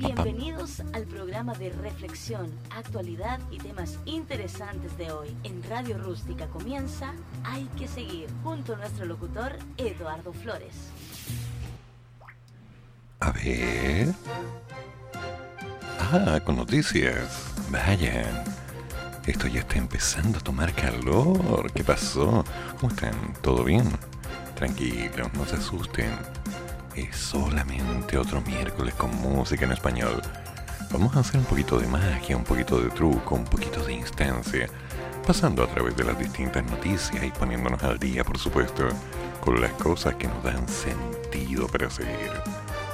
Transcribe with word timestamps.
Bienvenidos 0.00 0.80
al 0.94 1.04
programa 1.04 1.52
de 1.52 1.68
reflexión, 1.72 2.50
actualidad 2.74 3.38
y 3.50 3.58
temas 3.58 3.98
interesantes 4.06 4.96
de 4.96 5.12
hoy. 5.12 5.36
En 5.44 5.62
Radio 5.64 5.98
Rústica 5.98 6.46
comienza 6.46 7.12
Hay 7.44 7.66
que 7.78 7.86
seguir, 7.86 8.30
junto 8.42 8.72
a 8.72 8.76
nuestro 8.78 9.04
locutor 9.04 9.58
Eduardo 9.76 10.32
Flores. 10.32 10.72
A 13.20 13.30
ver. 13.32 14.14
Ah, 15.98 16.40
con 16.46 16.56
noticias. 16.56 17.52
Vayan. 17.70 18.42
Esto 19.26 19.48
ya 19.48 19.60
está 19.60 19.76
empezando 19.76 20.38
a 20.38 20.40
tomar 20.40 20.72
calor. 20.72 21.70
¿Qué 21.74 21.84
pasó? 21.84 22.42
¿Cómo 22.80 22.90
están? 22.90 23.34
¿Todo 23.42 23.64
bien? 23.64 23.84
Tranquilos, 24.54 25.30
no 25.34 25.44
se 25.44 25.56
asusten. 25.56 26.39
Es 27.00 27.16
solamente 27.16 28.18
otro 28.18 28.42
miércoles 28.42 28.94
con 28.94 29.10
música 29.22 29.64
en 29.64 29.72
español. 29.72 30.20
Vamos 30.90 31.16
a 31.16 31.20
hacer 31.20 31.38
un 31.38 31.46
poquito 31.46 31.78
de 31.78 31.86
magia, 31.86 32.36
un 32.36 32.44
poquito 32.44 32.78
de 32.78 32.90
truco, 32.90 33.36
un 33.36 33.46
poquito 33.46 33.82
de 33.86 33.94
instancia, 33.94 34.68
pasando 35.26 35.64
a 35.64 35.66
través 35.68 35.96
de 35.96 36.04
las 36.04 36.18
distintas 36.18 36.62
noticias 36.64 37.24
y 37.24 37.30
poniéndonos 37.30 37.82
al 37.84 37.98
día, 37.98 38.22
por 38.22 38.36
supuesto, 38.36 38.86
con 39.40 39.58
las 39.62 39.72
cosas 39.74 40.16
que 40.16 40.28
nos 40.28 40.44
dan 40.44 40.68
sentido 40.68 41.68
para 41.68 41.88
seguir. 41.88 42.32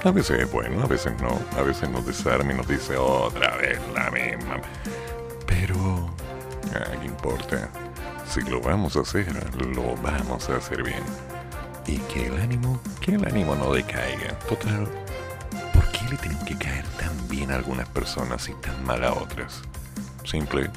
A 0.05 0.13
veces 0.13 0.39
es 0.39 0.53
bueno, 0.53 0.85
a 0.85 0.87
veces 0.87 1.13
no, 1.21 1.41
a 1.59 1.63
veces 1.63 1.91
nos 1.91 2.07
desarma 2.07 2.53
y 2.53 2.57
nos 2.59 2.69
dice 2.69 2.97
otra 2.97 3.57
vez 3.57 3.81
la 3.93 4.09
misma. 4.13 4.61
Pero, 5.47 6.15
ah, 6.77 6.93
¿qué 7.01 7.07
importa? 7.07 7.69
Si 8.29 8.41
lo 8.43 8.61
vamos 8.61 8.97
a 8.97 9.01
hacer, 9.01 9.27
lo 9.75 9.97
vamos 9.97 10.49
a 10.49 10.59
hacer 10.59 10.85
bien 10.85 11.03
y 11.87 11.99
que 12.13 12.27
el 12.27 12.41
ánimo, 12.41 12.81
que 13.01 13.15
el 13.15 13.27
ánimo 13.27 13.55
no 13.55 13.73
decaiga. 13.73 14.39
Total, 14.49 14.87
¿por 15.73 15.89
qué 15.93 16.01
le 16.11 16.17
tienen 16.17 16.45
que 16.45 16.57
caer 16.57 16.85
tan 16.99 17.29
bien 17.29 17.51
a 17.51 17.57
algunas 17.57 17.89
personas 17.89 18.49
y 18.49 18.55
tan 18.55 18.85
mal 18.85 19.05
a 19.05 19.13
otras? 19.13 19.63
Simple, 20.25 20.71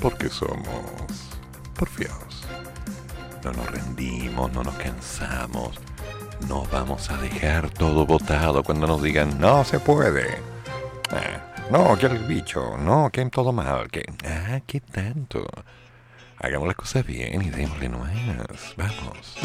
porque 0.00 0.28
somos 0.28 0.66
porfiados. 1.76 2.46
No 3.44 3.52
nos 3.52 3.70
rendimos, 3.70 4.52
no 4.52 4.62
nos 4.62 4.74
cansamos. 4.76 5.78
No 6.48 6.64
vamos 6.72 7.10
a 7.10 7.16
dejar 7.18 7.70
todo 7.70 8.06
botado 8.06 8.62
cuando 8.62 8.86
nos 8.86 9.02
digan 9.02 9.38
no 9.38 9.64
se 9.64 9.78
puede. 9.78 10.38
Ah, 11.10 11.68
no, 11.70 11.96
que 11.96 12.06
el 12.06 12.18
bicho, 12.24 12.76
no, 12.78 13.10
que 13.10 13.24
todo 13.26 13.52
mal, 13.52 13.88
que... 13.90 14.04
Ah, 14.24 14.60
¿qué 14.66 14.80
tanto? 14.80 15.46
Hagamos 16.38 16.66
las 16.66 16.76
cosas 16.76 17.06
bien 17.06 17.42
y 17.42 17.50
démosle 17.50 17.88
nomás. 17.88 18.74
Vamos. 18.76 19.36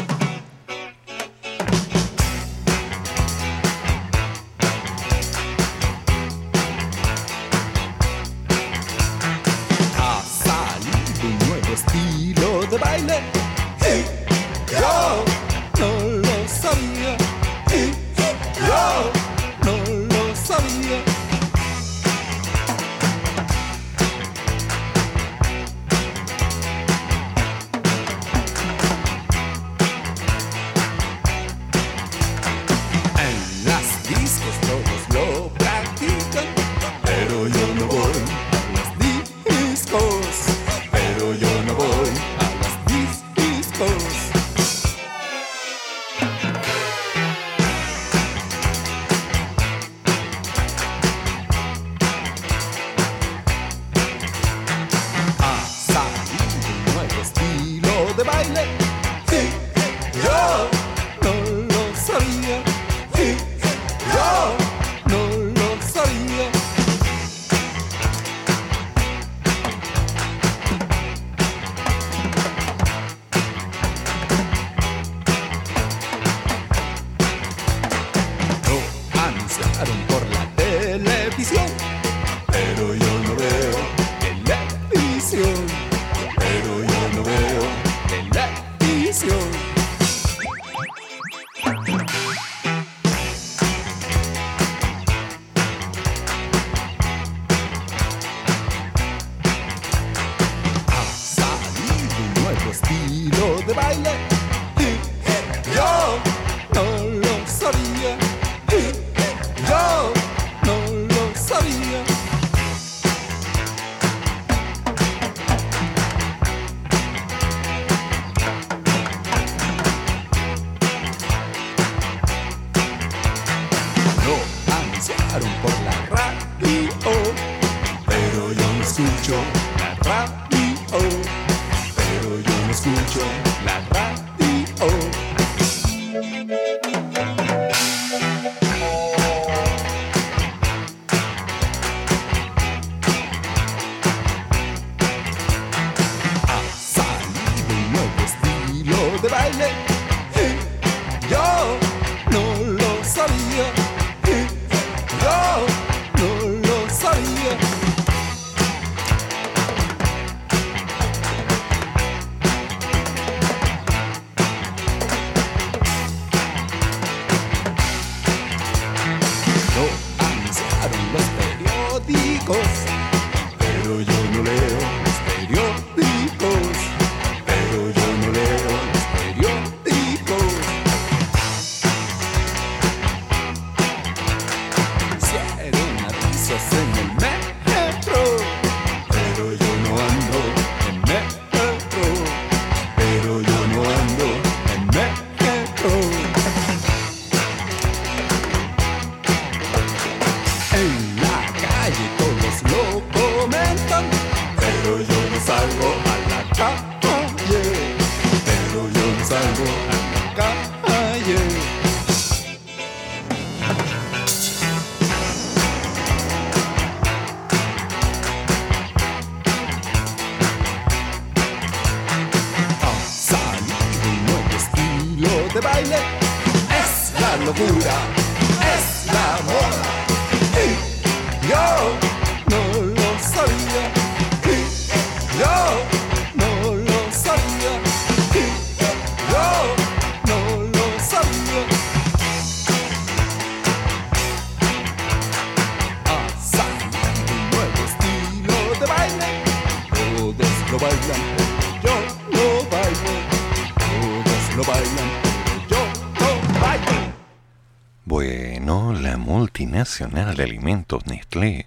De 260.06 260.42
alimentos 260.44 261.04
Nestlé 261.06 261.64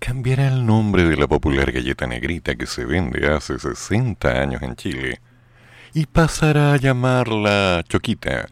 cambiará 0.00 0.48
el 0.48 0.66
nombre 0.66 1.04
de 1.04 1.16
la 1.16 1.28
popular 1.28 1.70
galleta 1.70 2.04
negrita 2.08 2.56
que 2.56 2.66
se 2.66 2.84
vende 2.84 3.32
hace 3.32 3.60
60 3.60 4.28
años 4.28 4.62
en 4.62 4.74
Chile 4.74 5.20
y 5.94 6.06
pasará 6.06 6.72
a 6.72 6.76
llamarla 6.76 7.84
Choquita, 7.88 8.48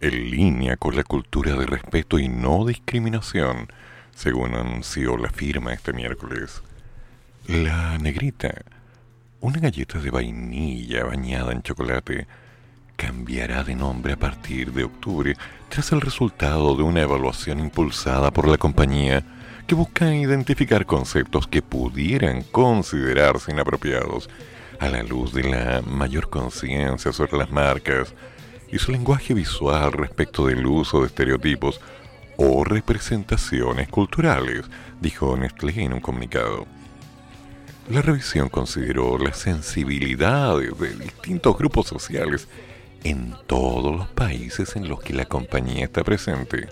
en 0.00 0.30
línea 0.30 0.78
con 0.78 0.96
la 0.96 1.04
cultura 1.04 1.54
de 1.56 1.66
respeto 1.66 2.18
y 2.18 2.28
no 2.28 2.64
discriminación, 2.64 3.68
según 4.14 4.54
anunció 4.54 5.18
la 5.18 5.28
firma 5.28 5.74
este 5.74 5.92
miércoles. 5.92 6.62
La 7.46 7.98
negrita, 7.98 8.62
una 9.40 9.60
galleta 9.60 9.98
de 9.98 10.10
vainilla 10.10 11.04
bañada 11.04 11.52
en 11.52 11.62
chocolate, 11.62 12.26
cambiará 13.02 13.64
de 13.64 13.74
nombre 13.74 14.12
a 14.12 14.16
partir 14.16 14.72
de 14.72 14.84
octubre 14.84 15.34
tras 15.68 15.90
el 15.90 16.00
resultado 16.00 16.76
de 16.76 16.84
una 16.84 17.00
evaluación 17.00 17.58
impulsada 17.58 18.30
por 18.30 18.46
la 18.46 18.58
compañía 18.58 19.24
que 19.66 19.74
busca 19.74 20.14
identificar 20.14 20.86
conceptos 20.86 21.48
que 21.48 21.62
pudieran 21.62 22.44
considerarse 22.44 23.50
inapropiados 23.50 24.30
a 24.78 24.88
la 24.88 25.02
luz 25.02 25.32
de 25.34 25.42
la 25.42 25.82
mayor 25.82 26.30
conciencia 26.30 27.12
sobre 27.12 27.36
las 27.38 27.50
marcas 27.50 28.14
y 28.70 28.78
su 28.78 28.92
lenguaje 28.92 29.34
visual 29.34 29.90
respecto 29.92 30.46
del 30.46 30.64
uso 30.64 31.00
de 31.00 31.08
estereotipos 31.08 31.80
o 32.36 32.62
representaciones 32.62 33.88
culturales, 33.88 34.66
dijo 35.00 35.36
Nestlé 35.36 35.82
en 35.82 35.94
un 35.94 36.00
comunicado. 36.00 36.68
La 37.90 38.00
revisión 38.00 38.48
consideró 38.48 39.18
las 39.18 39.38
sensibilidades 39.38 40.78
de 40.78 40.94
distintos 40.94 41.58
grupos 41.58 41.88
sociales 41.88 42.46
en 43.04 43.34
todos 43.46 43.94
los 43.94 44.08
países 44.08 44.76
en 44.76 44.88
los 44.88 45.00
que 45.00 45.14
la 45.14 45.24
compañía 45.24 45.84
está 45.84 46.04
presente 46.04 46.68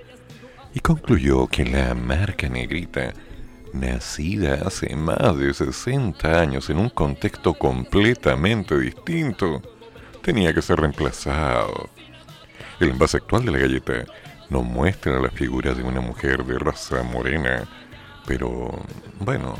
y 0.75 0.81
concluyó 0.81 1.47
que 1.47 1.65
la 1.65 1.95
marca 1.95 2.49
negrita, 2.49 3.13
nacida 3.73 4.67
hace 4.67 4.95
más 4.97 5.37
de 5.37 5.53
60 5.53 6.41
años 6.41 6.71
en 6.71 6.79
un 6.79 6.91
contexto 6.91 7.55
completamente 7.55 8.79
distinto, 8.79 9.63
tenía 10.23 10.53
que 10.53 10.63
ser 10.63 10.81
reemplazado. 10.81 11.89
El 12.79 12.91
envase 12.91 13.19
actual 13.19 13.45
de 13.45 13.53
la 13.53 13.59
galleta 13.59 14.05
no 14.49 14.63
muestra 14.63 15.21
la 15.21 15.31
figura 15.31 15.75
de 15.75 15.83
una 15.83 16.01
mujer 16.01 16.45
de 16.45 16.59
raza 16.59 17.03
morena, 17.03 17.69
pero 18.27 18.71
bueno, 19.21 19.55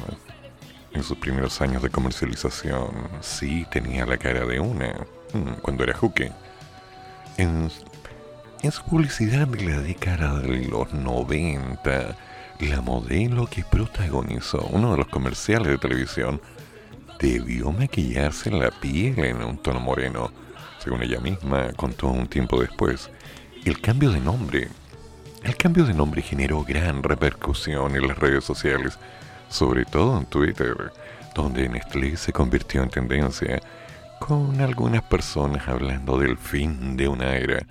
en 0.93 1.03
sus 1.03 1.19
primeros 1.19 1.61
años 1.61 1.83
de 1.83 1.91
comercialización 1.91 2.91
sí 3.21 3.67
tenía 3.71 4.07
la 4.07 4.17
cara 4.17 4.45
de 4.45 4.59
una, 4.59 4.95
mm, 5.33 5.61
cuando 5.63 5.85
era 5.85 5.97
juque. 5.97 6.33
En, 7.41 7.71
su 8.71 8.83
publicidad 8.85 9.49
de 9.49 9.65
la 9.65 9.81
década 9.81 10.41
de 10.41 10.67
los 10.67 10.93
90, 10.93 12.15
la 12.59 12.81
modelo 12.83 13.47
que 13.47 13.65
protagonizó 13.65 14.69
uno 14.71 14.93
de 14.93 14.99
los 14.99 15.09
comerciales 15.09 15.69
de 15.69 15.79
televisión 15.79 16.39
debió 17.19 17.73
maquillarse 17.73 18.51
la 18.51 18.71
piel 18.71 19.19
en 19.21 19.43
un 19.43 19.57
tono 19.57 19.81
moreno, 19.81 20.31
según 20.85 21.03
ella 21.03 21.19
misma 21.19 21.73
contó 21.73 22.09
un 22.09 22.27
tiempo 22.27 22.61
después. 22.61 23.09
El 23.65 23.81
cambio 23.81 24.11
de 24.11 24.21
nombre. 24.21 24.69
El 25.43 25.57
cambio 25.57 25.87
de 25.87 25.95
nombre 25.95 26.21
generó 26.21 26.63
gran 26.63 27.03
repercusión 27.03 27.97
en 27.97 28.07
las 28.07 28.19
redes 28.19 28.45
sociales, 28.45 28.99
sobre 29.49 29.87
todo 29.87 30.19
en 30.19 30.27
Twitter, 30.27 30.93
donde 31.35 31.71
Nestlé 31.71 32.19
se 32.19 32.35
convirtió 32.35 32.83
en 32.83 32.91
tendencia, 32.91 33.63
con 34.21 34.61
algunas 34.61 35.03
personas 35.03 35.67
hablando 35.67 36.19
del 36.19 36.37
fin 36.37 36.97
de 36.97 37.09
una 37.09 37.37
era 37.37 37.67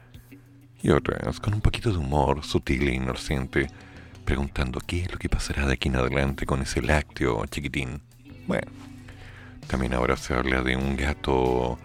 y 0.81 0.89
otras 0.89 1.39
con 1.39 1.53
un 1.53 1.61
poquito 1.61 1.91
de 1.91 1.97
humor 1.97 2.43
sutil 2.43 2.89
e 2.89 2.95
inocente, 2.95 3.67
preguntando 4.25 4.79
qué 4.85 5.03
es 5.03 5.11
lo 5.11 5.19
que 5.19 5.29
pasará 5.29 5.65
de 5.67 5.73
aquí 5.73 5.89
en 5.89 5.95
adelante 5.95 6.45
con 6.45 6.61
ese 6.61 6.81
lácteo 6.81 7.45
chiquitín. 7.45 8.01
Bueno, 8.47 8.71
también 9.67 9.93
ahora 9.93 10.17
se 10.17 10.33
habla 10.33 10.61
de 10.61 10.75
un 10.75 10.97
gato 10.97 11.77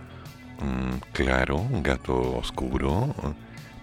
mm, 0.61 1.13
claro, 1.13 1.57
un 1.57 1.83
gato 1.83 2.39
oscuro. 2.39 3.15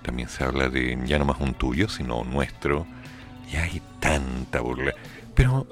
También 0.02 0.30
se 0.30 0.44
habla 0.44 0.68
de 0.70 0.98
ya 1.06 1.20
no 1.20 1.26
más 1.26 1.40
un 1.40 1.54
tuyo, 1.54 1.88
sino 1.90 2.24
nuestro. 2.24 2.88
Y 3.52 3.58
hay 3.58 3.82
tanta 4.00 4.62
burla. 4.62 4.94
Pero 5.36 5.68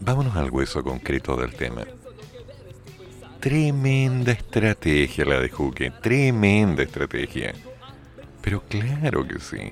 vámonos 0.00 0.34
al 0.36 0.50
hueso 0.50 0.82
concreto 0.82 1.36
del 1.36 1.54
tema. 1.54 1.82
Tremenda 3.44 4.32
estrategia 4.32 5.26
la 5.26 5.38
de 5.38 5.50
Juque, 5.50 5.90
tremenda 5.90 6.82
estrategia. 6.82 7.52
Pero 8.40 8.62
claro 8.62 9.28
que 9.28 9.38
sí, 9.38 9.70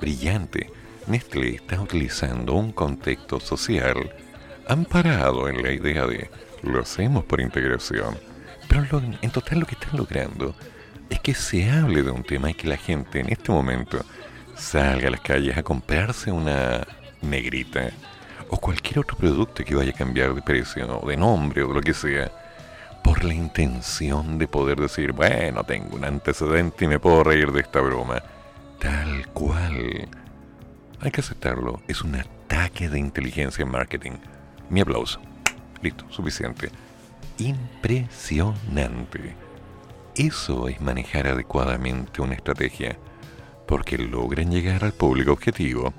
brillante. 0.00 0.68
Nestlé 1.06 1.50
está 1.54 1.80
utilizando 1.80 2.54
un 2.54 2.72
contexto 2.72 3.38
social 3.38 4.12
amparado 4.66 5.48
en 5.48 5.62
la 5.62 5.70
idea 5.70 6.04
de 6.04 6.28
lo 6.64 6.80
hacemos 6.80 7.22
por 7.22 7.40
integración. 7.40 8.18
Pero 8.66 8.84
lo- 8.90 9.00
en 9.22 9.30
total 9.30 9.60
lo 9.60 9.66
que 9.66 9.76
están 9.76 9.96
logrando 9.96 10.56
es 11.08 11.20
que 11.20 11.32
se 11.34 11.70
hable 11.70 12.02
de 12.02 12.10
un 12.10 12.24
tema 12.24 12.50
y 12.50 12.54
que 12.54 12.66
la 12.66 12.76
gente 12.76 13.20
en 13.20 13.30
este 13.30 13.52
momento 13.52 14.04
salga 14.56 15.06
a 15.06 15.10
las 15.12 15.20
calles 15.20 15.56
a 15.56 15.62
comprarse 15.62 16.32
una 16.32 16.84
negrita 17.20 17.90
o 18.48 18.56
cualquier 18.58 18.98
otro 18.98 19.16
producto 19.16 19.64
que 19.64 19.76
vaya 19.76 19.92
a 19.92 19.96
cambiar 19.96 20.34
de 20.34 20.42
precio 20.42 20.98
o 20.98 21.08
de 21.08 21.16
nombre 21.16 21.62
o 21.62 21.68
de 21.68 21.74
lo 21.74 21.80
que 21.80 21.94
sea 21.94 22.32
por 23.02 23.24
la 23.24 23.34
intención 23.34 24.38
de 24.38 24.48
poder 24.48 24.80
decir, 24.80 25.12
bueno, 25.12 25.64
tengo 25.64 25.96
un 25.96 26.04
antecedente 26.04 26.84
y 26.84 26.88
me 26.88 26.98
puedo 26.98 27.24
reír 27.24 27.52
de 27.52 27.60
esta 27.60 27.80
broma. 27.80 28.22
Tal 28.78 29.28
cual. 29.28 30.08
Hay 31.00 31.10
que 31.10 31.20
aceptarlo, 31.20 31.80
es 31.88 32.02
un 32.02 32.14
ataque 32.14 32.88
de 32.88 32.98
inteligencia 32.98 33.62
en 33.62 33.70
marketing. 33.70 34.12
Mi 34.70 34.80
aplauso. 34.80 35.20
Listo, 35.80 36.04
suficiente. 36.10 36.70
Impresionante. 37.38 39.34
Eso 40.14 40.68
es 40.68 40.80
manejar 40.80 41.26
adecuadamente 41.26 42.22
una 42.22 42.34
estrategia, 42.34 42.98
porque 43.66 43.98
logran 43.98 44.50
llegar 44.50 44.84
al 44.84 44.92
público 44.92 45.32
objetivo, 45.32 45.92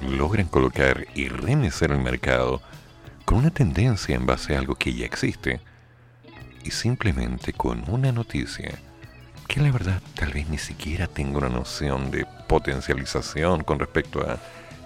logran 0.00 0.46
colocar 0.46 1.06
y 1.14 1.28
remecer 1.28 1.92
el 1.92 1.98
mercado 1.98 2.62
con 3.24 3.38
una 3.38 3.50
tendencia 3.50 4.16
en 4.16 4.26
base 4.26 4.56
a 4.56 4.58
algo 4.58 4.74
que 4.74 4.94
ya 4.94 5.04
existe 5.04 5.60
y 6.64 6.70
simplemente 6.70 7.52
con 7.52 7.84
una 7.88 8.12
noticia 8.12 8.78
que 9.46 9.60
la 9.60 9.72
verdad 9.72 10.02
tal 10.14 10.32
vez 10.32 10.48
ni 10.48 10.58
siquiera 10.58 11.06
tengo 11.06 11.38
una 11.38 11.48
noción 11.48 12.10
de 12.10 12.26
potencialización 12.46 13.64
con 13.64 13.78
respecto 13.78 14.20
a 14.20 14.38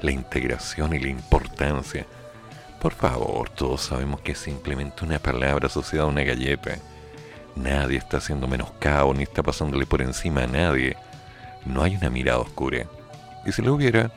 la 0.02 0.11
integración 0.11 0.95
y 0.95 1.00
la 1.00 1.09
importancia. 1.09 2.07
Por 2.81 2.93
favor, 2.93 3.49
todos 3.50 3.83
sabemos 3.83 4.21
que 4.21 4.33
es 4.33 4.38
simplemente 4.38 5.05
una 5.05 5.19
palabra 5.19 5.67
asociada 5.67 6.05
a 6.05 6.09
una 6.09 6.23
galleta. 6.23 6.79
Nadie 7.55 7.99
está 7.99 8.19
haciendo 8.19 8.49
menoscabo 8.49 9.14
ni 9.14 9.25
está 9.25 9.43
pasándole 9.43 9.87
por 9.87 10.02
encima 10.02 10.45
a 10.45 10.47
nadie. 10.47 10.97
No 11.64 11.83
hay 11.83 11.97
una 11.97 12.11
mirada 12.11 12.38
oscura. 12.38 12.87
Y 13.45 13.52
si 13.52 13.62
lo 13.62 13.75
hubiera, 13.75 14.11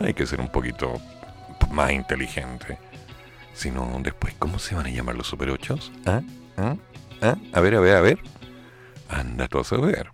hay 0.00 0.14
que 0.14 0.26
ser 0.26 0.40
un 0.40 0.48
poquito 0.48 1.00
más 1.70 1.92
inteligente. 1.92 2.78
Si 3.54 3.70
no, 3.70 3.98
después, 4.02 4.34
¿cómo 4.38 4.58
se 4.58 4.74
van 4.74 4.86
a 4.86 4.90
llamar 4.90 5.16
los 5.16 5.26
Super 5.26 5.50
8? 5.50 5.78
¿Ah? 6.06 6.22
¿Ah? 6.58 6.76
¿Ah? 7.22 7.36
A 7.52 7.60
ver, 7.60 7.76
a 7.76 7.80
ver, 7.80 7.96
a 7.96 8.00
ver. 8.00 8.18
Anda 9.08 9.46
tú 9.46 9.60
a 9.60 9.64
saber. 9.64 10.10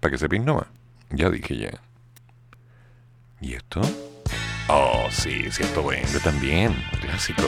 Para 0.00 0.10
que 0.10 0.18
se 0.18 0.28
nomás. 0.40 0.66
Ya 1.10 1.30
dije 1.30 1.56
ya. 1.56 1.70
¿Y 3.40 3.54
esto? 3.54 3.80
Oh, 4.68 5.06
sí, 5.10 5.44
esto 5.46 5.86
vende 5.86 6.18
también. 6.20 6.74
Clásico. 7.00 7.44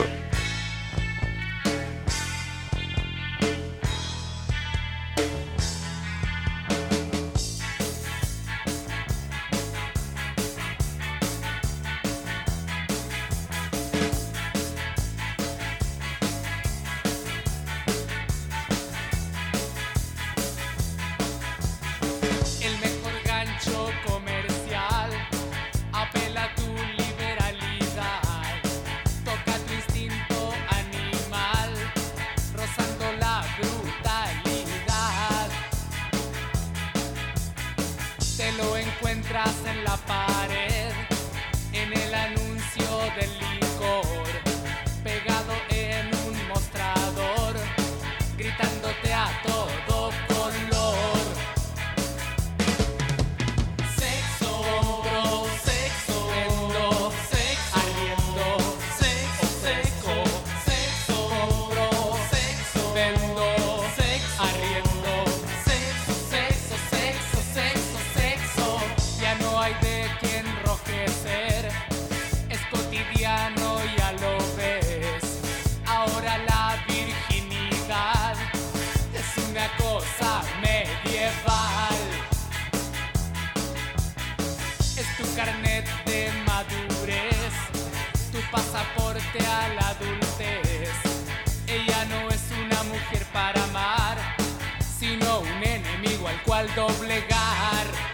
Doblegar. 96.77 98.06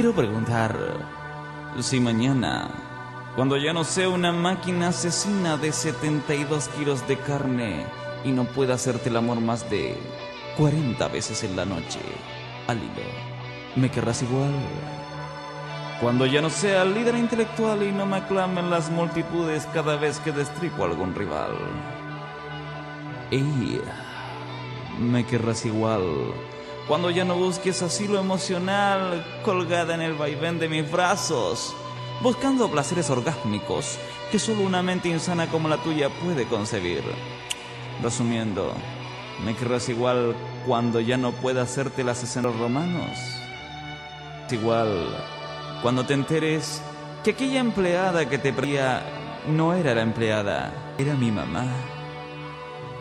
Quiero 0.00 0.14
preguntar 0.14 0.74
si 1.78 2.00
mañana, 2.00 2.70
cuando 3.36 3.58
ya 3.58 3.74
no 3.74 3.84
sea 3.84 4.08
una 4.08 4.32
máquina 4.32 4.88
asesina 4.88 5.58
de 5.58 5.72
72 5.72 6.68
kilos 6.68 7.06
de 7.06 7.18
carne 7.18 7.84
y 8.24 8.32
no 8.32 8.44
pueda 8.44 8.76
hacerte 8.76 9.10
el 9.10 9.18
amor 9.18 9.42
más 9.42 9.68
de 9.68 9.98
40 10.56 11.06
veces 11.08 11.44
en 11.44 11.54
la 11.54 11.66
noche, 11.66 12.00
al 12.66 12.80
¿me 13.76 13.90
querrás 13.90 14.22
igual? 14.22 14.54
Cuando 16.00 16.24
ya 16.24 16.40
no 16.40 16.48
sea 16.48 16.86
líder 16.86 17.16
intelectual 17.16 17.82
y 17.82 17.92
no 17.92 18.06
me 18.06 18.16
aclamen 18.16 18.70
las 18.70 18.88
multitudes 18.88 19.68
cada 19.74 19.96
vez 19.96 20.18
que 20.20 20.32
destripo 20.32 20.82
a 20.82 20.86
algún 20.86 21.14
rival. 21.14 21.52
Y 23.30 23.82
me 24.98 25.26
querrás 25.26 25.66
igual 25.66 26.00
cuando 26.90 27.08
ya 27.08 27.24
no 27.24 27.36
busques 27.36 27.82
asilo 27.82 28.18
emocional 28.18 29.24
colgada 29.44 29.94
en 29.94 30.00
el 30.00 30.14
vaivén 30.14 30.58
de 30.58 30.68
mis 30.68 30.90
brazos, 30.90 31.72
buscando 32.20 32.68
placeres 32.68 33.10
orgásmicos 33.10 33.96
que 34.32 34.40
solo 34.40 34.62
una 34.64 34.82
mente 34.82 35.08
insana 35.08 35.46
como 35.46 35.68
la 35.68 35.76
tuya 35.76 36.08
puede 36.08 36.46
concebir. 36.46 37.04
Resumiendo, 38.02 38.72
me 39.44 39.54
querrás 39.54 39.88
igual 39.88 40.34
cuando 40.66 40.98
ya 40.98 41.16
no 41.16 41.30
pueda 41.30 41.62
hacerte 41.62 42.02
las 42.02 42.24
escenas 42.24 42.58
romanos. 42.58 43.16
Igual 44.50 45.16
cuando 45.82 46.04
te 46.04 46.14
enteres 46.14 46.82
que 47.22 47.30
aquella 47.30 47.60
empleada 47.60 48.28
que 48.28 48.38
te 48.38 48.52
pedía 48.52 49.04
no 49.46 49.74
era 49.74 49.94
la 49.94 50.02
empleada, 50.02 50.72
era 50.98 51.14
mi 51.14 51.30
mamá. 51.30 51.68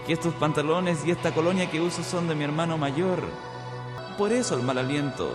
Que 0.06 0.14
estos 0.14 0.36
pantalones 0.36 1.04
y 1.08 1.10
esta 1.10 1.34
colonia 1.34 1.72
que 1.72 1.82
uso 1.82 2.04
son 2.04 2.28
de 2.28 2.36
mi 2.36 2.44
hermano 2.44 2.78
mayor 2.78 3.49
por 4.20 4.34
eso 4.34 4.54
el 4.56 4.64
mal 4.64 4.78
aliento. 4.78 5.32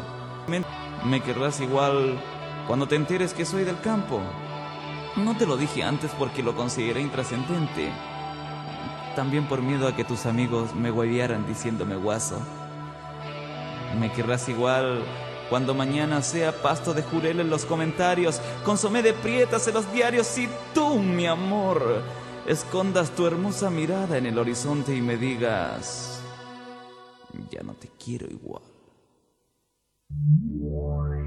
Me, 0.47 1.23
querrás 1.23 1.59
igual 1.63 2.19
cuando 2.67 2.87
te 2.87 2.97
enteres 2.97 3.33
que 3.33 3.47
soy 3.47 3.65
del 3.65 3.81
campo. 3.81 4.21
No 5.17 5.35
te 5.39 5.47
lo 5.47 5.57
dije 5.57 5.83
antes 5.83 6.11
porque 6.19 6.43
lo 6.43 6.55
consideré 6.55 7.01
intrascendente. 7.01 7.91
También 9.17 9.49
por 9.49 9.63
miedo 9.63 9.89
a 9.89 9.97
que 9.97 10.05
tus 10.05 10.27
amigos 10.27 10.75
me 10.75 10.91
huevearan 10.91 11.47
diciéndome 11.47 11.97
guaso. 11.97 12.39
Me 13.99 14.13
querrás 14.13 14.51
igual 14.51 15.03
cuando 15.49 15.73
mañana 15.73 16.21
sea 16.21 16.53
pasto 16.53 16.93
de 16.93 17.03
jurel 17.05 17.41
en 17.41 17.49
los 17.49 17.65
comentarios, 17.65 18.43
consomé 18.67 19.03
de 19.03 19.15
prietas 19.15 19.67
en 19.67 19.75
los 19.75 19.91
diarios 19.95 20.37
y 20.37 20.47
tú, 20.75 20.97
mi 20.97 21.27
amor, 21.27 22.03
escondas 22.47 23.13
tu 23.13 23.27
hermosa 23.27 23.71
mirada 23.71 24.19
en 24.19 24.27
el 24.27 24.39
horizonte 24.39 24.95
y 24.95 25.01
me 25.01 25.17
digas, 25.17 26.21
ya 27.51 27.63
no 27.63 27.73
te 27.73 27.89
quiero 27.99 28.27
igual. 28.27 28.74
Why? 30.11 31.24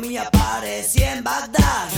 Comía, 0.00 0.30
parecía 0.30 1.12
en 1.14 1.24
Bagdad. 1.24 1.97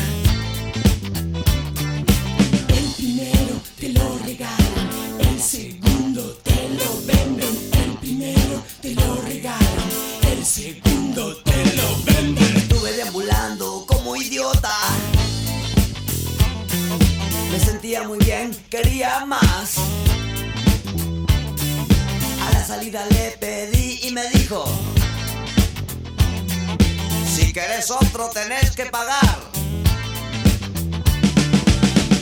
Otro, 27.90 28.29
tenés 28.29 28.70
que 28.70 28.87
pagar. 28.87 29.37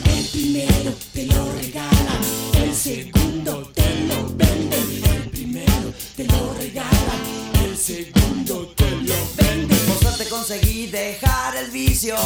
El 0.07 0.25
primero 0.33 0.95
te 1.13 1.27
lo 1.27 1.53
regalan, 1.53 2.23
el 2.55 2.75
segundo 2.75 3.71
te 3.75 4.05
lo 4.07 4.29
venden. 4.35 5.05
El 5.05 5.31
primero 5.31 5.93
te 6.17 6.25
lo 6.25 6.55
regalan, 6.55 7.21
el 7.65 7.77
segundo 7.77 8.73
te 8.77 8.91
lo 8.91 9.15
venden. 9.37 9.87
Por 9.87 9.99
suerte 9.99 10.25
conseguí 10.31 10.87
dejar 10.87 11.57
el 11.57 11.71
vicio. 11.71 12.17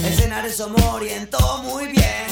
El 0.00 0.06
escenario 0.06 0.68
me 0.70 0.84
orientó 0.88 1.62
muy 1.62 1.86
bien. 1.86 2.26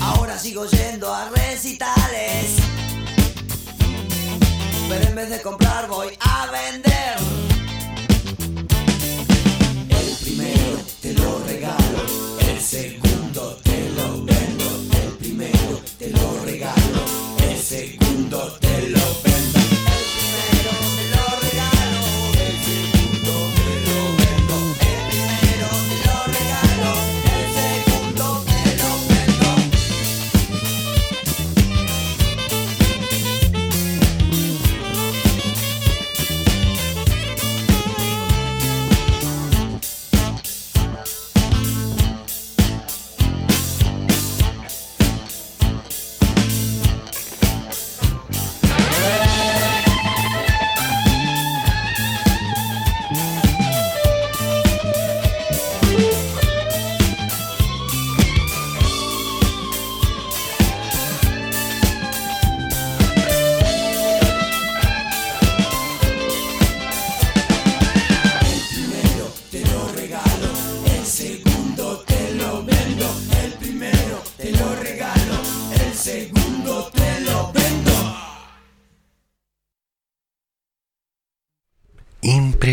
Ahora 0.00 0.38
sigo 0.38 0.64
yendo 0.64 1.12
a 1.12 1.28
recitales. 1.28 2.79
En 5.10 5.16
vez 5.16 5.28
de 5.28 5.42
comprar 5.42 5.88
voy 5.88 6.16
a 6.20 6.46
vender. 6.52 6.99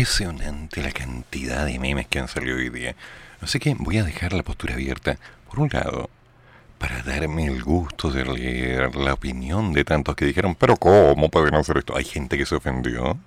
Impresionante 0.08 0.82
la 0.82 0.90
cantidad 0.90 1.66
de 1.66 1.78
memes 1.78 2.06
que 2.08 2.18
han 2.18 2.28
salido 2.28 2.56
hoy 2.56 2.70
día. 2.70 2.96
Así 3.42 3.58
que 3.58 3.74
voy 3.78 3.98
a 3.98 4.04
dejar 4.04 4.32
la 4.32 4.42
postura 4.42 4.72
abierta, 4.72 5.18
por 5.50 5.60
un 5.60 5.68
lado, 5.70 6.08
para 6.78 7.02
darme 7.02 7.44
el 7.44 7.62
gusto 7.62 8.10
de 8.10 8.24
leer 8.24 8.96
la 8.96 9.12
opinión 9.12 9.74
de 9.74 9.84
tantos 9.84 10.16
que 10.16 10.24
dijeron, 10.24 10.54
pero 10.54 10.78
¿cómo 10.78 11.28
pueden 11.28 11.54
hacer 11.56 11.76
esto? 11.76 11.94
Hay 11.94 12.06
gente 12.06 12.38
que 12.38 12.46
se 12.46 12.54
ofendió. 12.54 13.18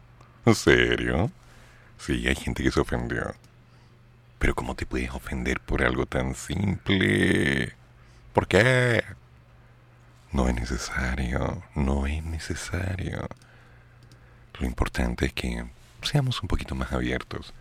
¿En 0.44 0.56
serio? 0.56 1.32
Sí, 2.00 2.28
hay 2.28 2.36
gente 2.36 2.63
que 2.63 2.72
se 2.72 2.80
ofendió. 2.80 3.36
Pero 4.39 4.56
¿cómo 4.56 4.74
te 4.74 4.88
puedes 4.88 5.12
ofender 5.12 5.60
por 5.60 5.84
algo 5.84 6.08
tan 6.08 6.34
simple? 6.34 7.74
¿Por 8.34 8.48
qué? 8.48 9.04
No 10.32 10.50
es 10.50 10.56
necesario, 10.56 11.62
no 11.76 12.08
es 12.08 12.24
necesario. 12.24 13.28
Lo 14.60 14.65
importante 14.65 15.28
es 15.28 15.34
que 15.34 15.63
seamos 16.02 16.42
un 16.42 16.48
poquito 16.48 16.76
más 16.76 16.92
abiertos. 16.92 17.54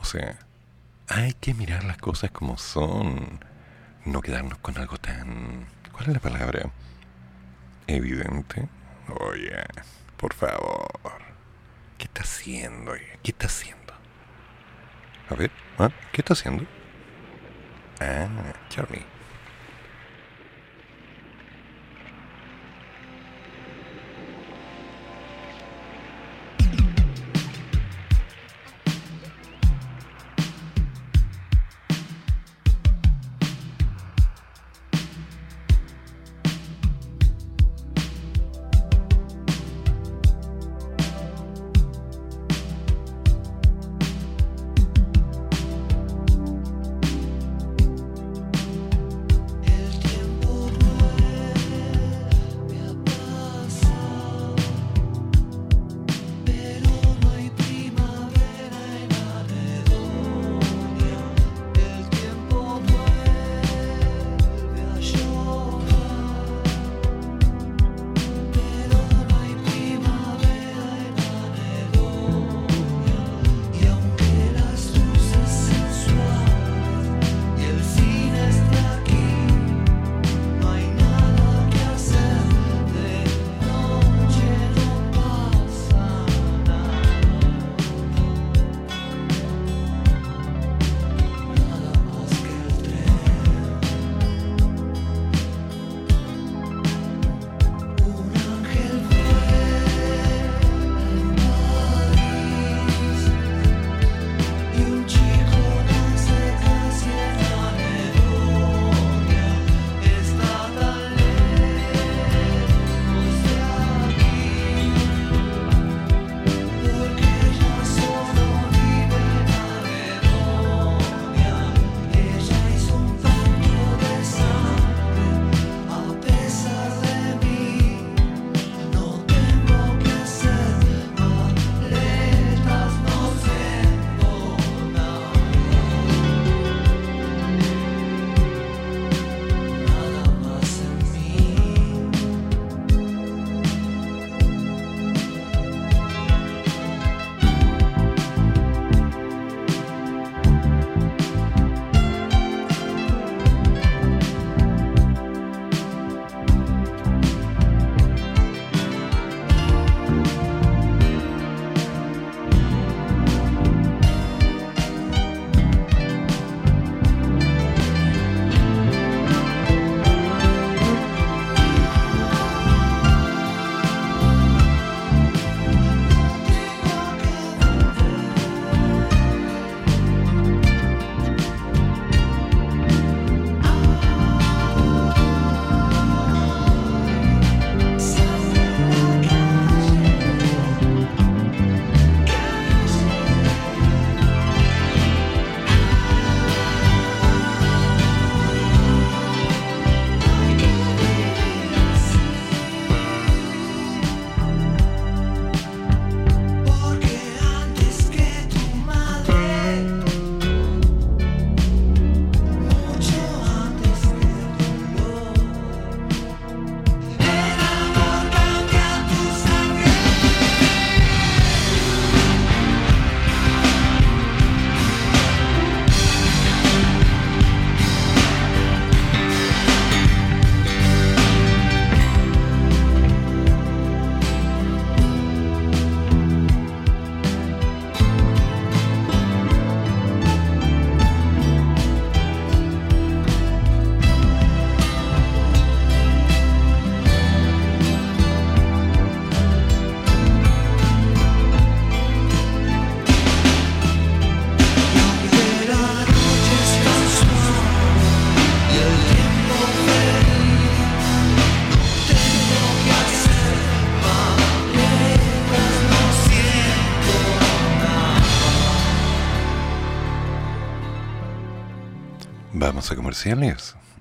O 0.00 0.04
sea, 0.04 0.38
hay 1.08 1.32
que 1.34 1.54
mirar 1.54 1.84
las 1.84 1.98
cosas 1.98 2.30
como 2.30 2.58
son. 2.58 3.40
No 4.04 4.20
quedarnos 4.20 4.58
con 4.58 4.76
algo 4.78 4.98
tan... 4.98 5.66
¿Cuál 5.92 6.08
es 6.08 6.14
la 6.14 6.20
palabra? 6.20 6.70
Evidente. 7.86 8.68
Oye, 9.20 9.64
por 10.16 10.34
favor. 10.34 11.22
¿Qué 11.98 12.04
está 12.04 12.22
haciendo? 12.22 12.92
¿Qué 13.22 13.30
está 13.30 13.46
haciendo? 13.46 13.94
A 15.30 15.34
ver, 15.34 15.50
¿ah? 15.78 15.90
¿qué 16.12 16.20
está 16.20 16.34
haciendo? 16.34 16.66
Ah, 18.00 18.28
Charlie. 18.68 19.13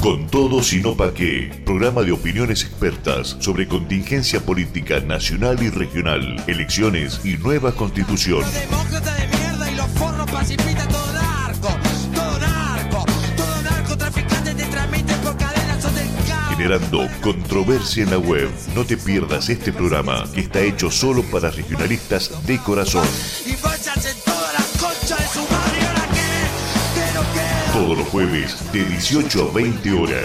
Con 0.08 0.26
todo, 0.26 0.62
sino 0.62 0.96
pa' 0.96 1.12
qué. 1.12 1.50
Programa 1.66 2.00
de 2.00 2.12
opiniones 2.12 2.62
expertas 2.62 3.36
sobre 3.40 3.68
contingencia 3.68 4.40
política 4.40 5.00
nacional 5.00 5.62
y 5.62 5.68
regional, 5.68 6.42
elecciones 6.46 7.20
y 7.24 7.36
nueva 7.36 7.72
constitución. 7.72 8.42
Demócrata 8.50 9.14
de 9.16 9.28
mierda 9.28 9.70
y 9.70 9.74
los 9.74 9.86
forros 9.88 10.30
pacifistas, 10.30 10.88
todo 10.88 11.12
narco, 11.12 11.68
todo 12.14 12.38
narco, 12.38 13.04
todo 13.36 13.62
narcotraficante 13.62 14.54
te 14.54 14.64
por 14.64 15.36
cadenas 15.36 15.84
o 15.84 15.90
del 15.90 16.08
cabo. 16.26 16.56
Generando 16.56 17.06
controversia 17.20 18.04
en 18.04 18.10
la 18.10 18.18
web. 18.18 18.48
No 18.74 18.86
te 18.86 18.96
pierdas 18.96 19.50
este 19.50 19.74
programa 19.74 20.24
que 20.34 20.40
está 20.40 20.60
hecho 20.60 20.90
solo 20.90 21.22
para 21.24 21.50
regionalistas 21.50 22.46
de 22.46 22.56
corazón. 22.60 23.06
Y 23.44 23.52
Todos 27.78 27.96
los 27.98 28.08
jueves 28.08 28.72
de 28.72 28.84
18 28.84 29.50
a 29.50 29.54
20 29.54 29.92
horas. 29.92 30.24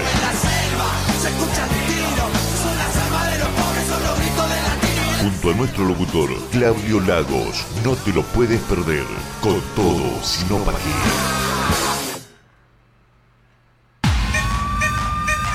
Junto 5.22 5.52
a 5.52 5.54
nuestro 5.54 5.86
locutor 5.86 6.32
Claudio 6.50 7.00
Lagos. 7.02 7.64
No 7.86 7.96
te 7.96 8.12
lo 8.12 8.24
puedes 8.24 8.60
perder. 8.62 9.06
Con 9.40 9.62
todo, 9.76 10.24
sino 10.24 10.58
pa' 10.64 10.72
qué. 10.72 10.80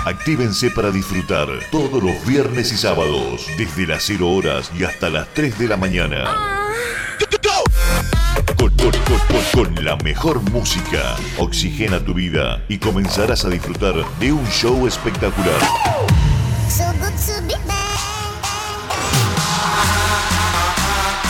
Actívense 0.05 0.71
para 0.71 0.93
disfrutar 0.93 1.49
todos 1.73 2.01
los 2.01 2.25
viernes 2.25 2.71
y 2.73 2.77
sábados, 2.77 3.49
desde 3.59 3.89
las 3.89 4.05
0 4.05 4.31
horas 4.31 4.71
y 4.79 4.85
hasta 4.85 5.11
las 5.11 5.27
3 5.35 5.59
de 5.59 5.67
la 5.67 5.77
mañana. 5.77 6.58
Con, 9.53 9.85
la 9.85 9.97
mejor 9.97 10.41
música, 10.51 11.17
oxigena 11.37 12.01
tu 12.03 12.15
vida 12.15 12.65
y 12.69 12.79
comenzarás 12.79 13.45
a 13.45 13.51
disfrutar 13.51 13.95
de 14.19 14.33
un 14.33 14.47
show 14.47 14.87
espectacular. 14.87 15.61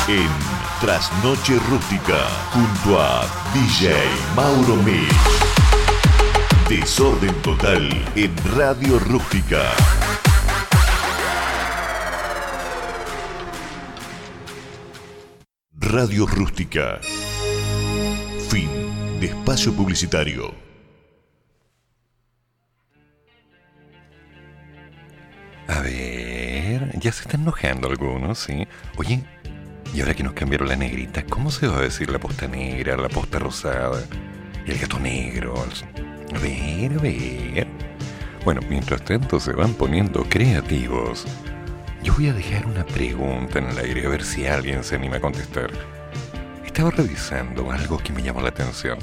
En 0.07 0.29
Trasnoche 0.81 1.59
Rústica 1.69 2.29
junto 2.53 3.01
a 3.01 3.27
DJ 3.53 3.93
Mauro 4.37 4.77
Mix. 4.85 5.13
Desorden 6.69 7.35
total 7.43 7.89
en 8.15 8.33
Radio 8.57 9.01
Rústica. 9.01 9.63
Radio 15.73 16.27
Rústica. 16.27 17.01
De 19.21 19.27
espacio 19.27 19.75
publicitario. 19.75 20.55
A 25.67 25.81
ver, 25.81 26.97
ya 27.01 27.11
se 27.11 27.23
están 27.23 27.41
enojando 27.41 27.89
algunos, 27.89 28.39
¿sí? 28.39 28.69
Oye, 28.97 29.25
y 29.93 30.01
ahora 30.01 30.15
que 30.15 30.23
nos 30.23 30.35
cambiaron 30.35 30.69
la 30.69 30.77
negrita, 30.77 31.25
¿cómo 31.25 31.51
se 31.51 31.67
va 31.67 31.79
a 31.79 31.81
decir 31.81 32.11
la 32.11 32.21
posta 32.21 32.47
negra, 32.47 32.97
la 32.97 33.09
posta 33.09 33.41
rosada, 33.41 34.05
el 34.65 34.79
gato 34.79 35.01
negro? 35.01 35.55
A 36.35 36.39
ver, 36.39 36.93
a 36.93 37.03
ver. 37.03 37.67
Bueno, 38.45 38.61
mientras 38.69 39.05
tanto 39.05 39.41
se 39.41 39.53
van 39.53 39.75
poniendo 39.75 40.23
creativos. 40.29 41.27
Yo 42.05 42.15
voy 42.15 42.29
a 42.29 42.33
dejar 42.33 42.67
una 42.67 42.87
pregunta 42.87 43.59
en 43.59 43.67
el 43.67 43.79
aire 43.79 44.07
a 44.07 44.11
ver 44.11 44.25
si 44.25 44.47
alguien 44.47 44.85
se 44.85 44.95
anima 44.95 45.17
a 45.17 45.21
contestar. 45.21 45.98
Estaba 46.69 46.91
revisando 46.93 47.73
algo 47.73 47.97
que 47.99 48.13
me 48.13 48.23
llamó 48.23 48.41
la 48.41 48.51
atención. 48.51 48.99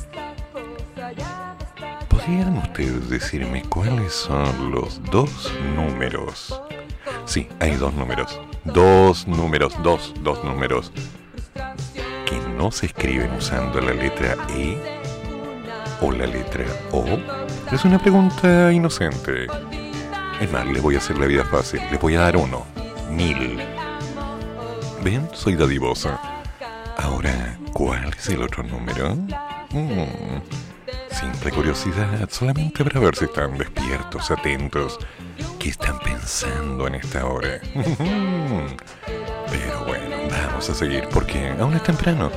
¿Podrían 2.08 2.58
ustedes 2.60 3.10
decirme 3.10 3.64
cuáles 3.64 4.14
son 4.14 4.72
los 4.72 5.04
dos 5.12 5.52
números? 5.76 6.62
Sí, 7.26 7.50
hay 7.60 7.72
dos 7.72 7.94
números. 7.96 8.40
Dos 8.64 9.28
números, 9.28 9.76
dos, 9.84 10.14
dos 10.22 10.42
números. 10.46 10.94
Que 12.26 12.40
no 12.56 12.72
se 12.72 12.86
escriben 12.86 13.32
usando 13.34 13.82
la 13.82 13.94
letra 13.94 14.38
E 14.52 14.78
o 16.00 16.12
la 16.12 16.28
letra 16.28 16.66
O. 16.94 17.04
Es 17.74 17.84
una 17.84 18.00
pregunta 18.00 18.72
inocente. 18.72 19.48
Es 20.40 20.50
más, 20.52 20.66
les 20.68 20.82
voy 20.82 20.96
a 20.96 21.00
hacer 21.00 21.18
la 21.18 21.26
vida 21.26 21.44
fácil. 21.44 21.82
Les 21.92 22.00
voy 22.00 22.16
a 22.16 22.22
dar 22.22 22.38
uno. 22.38 22.64
Mil. 23.10 23.60
¿Ven? 25.04 25.28
Soy 25.34 25.56
dadivosa. 25.56 26.35
Ahora, 26.98 27.58
¿cuál 27.74 28.14
es 28.18 28.30
el 28.30 28.42
otro 28.42 28.64
número? 28.64 29.16
Mm, 29.72 30.42
Simple 31.12 31.52
curiosidad, 31.52 32.30
solamente 32.30 32.84
para 32.84 33.00
ver 33.00 33.16
si 33.16 33.26
están 33.26 33.58
despiertos, 33.58 34.30
atentos, 34.32 35.00
qué 35.60 35.70
están 35.70 35.98
pensando 36.00 36.88
en 36.88 36.96
esta 36.96 37.26
hora. 37.26 37.62
Pero 39.50 39.86
bueno, 39.86 40.16
vamos 40.30 40.70
a 40.70 40.74
seguir 40.76 41.08
porque 41.14 41.56
aún 41.60 41.74
es 41.74 41.84
temprano. 41.84 42.30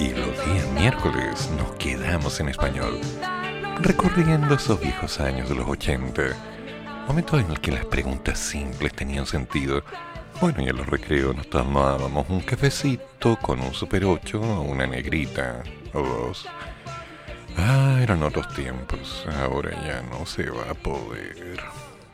Y 0.00 0.10
los 0.10 0.44
días 0.46 0.66
miércoles 0.74 1.48
nos 1.56 1.70
quedamos 1.76 2.40
en 2.40 2.48
español, 2.48 3.00
recorriendo 3.80 4.54
esos 4.54 4.80
viejos 4.80 5.20
años 5.20 5.48
de 5.48 5.54
los 5.54 5.68
80, 5.68 6.22
momentos 7.06 7.40
en 7.40 7.48
los 7.48 7.60
que 7.60 7.72
las 7.72 7.84
preguntas 7.84 8.38
simples 8.38 8.92
tenían 8.94 9.26
sentido. 9.26 9.82
Bueno, 10.40 10.62
y 10.62 10.68
en 10.68 10.76
los 10.76 10.86
recreos 10.86 11.34
nos 11.34 11.50
tomábamos 11.50 12.28
un 12.28 12.40
cafecito 12.40 13.36
con 13.42 13.58
un 13.60 13.74
Super 13.74 14.04
8 14.04 14.40
o 14.40 14.60
una 14.60 14.86
negrita 14.86 15.64
o 15.92 16.00
dos. 16.00 16.46
Ah, 17.56 17.98
eran 18.00 18.22
otros 18.22 18.46
tiempos. 18.54 19.26
Ahora 19.42 19.70
ya 19.84 20.00
no 20.02 20.24
se 20.26 20.48
va 20.48 20.70
a 20.70 20.74
poder. 20.74 21.60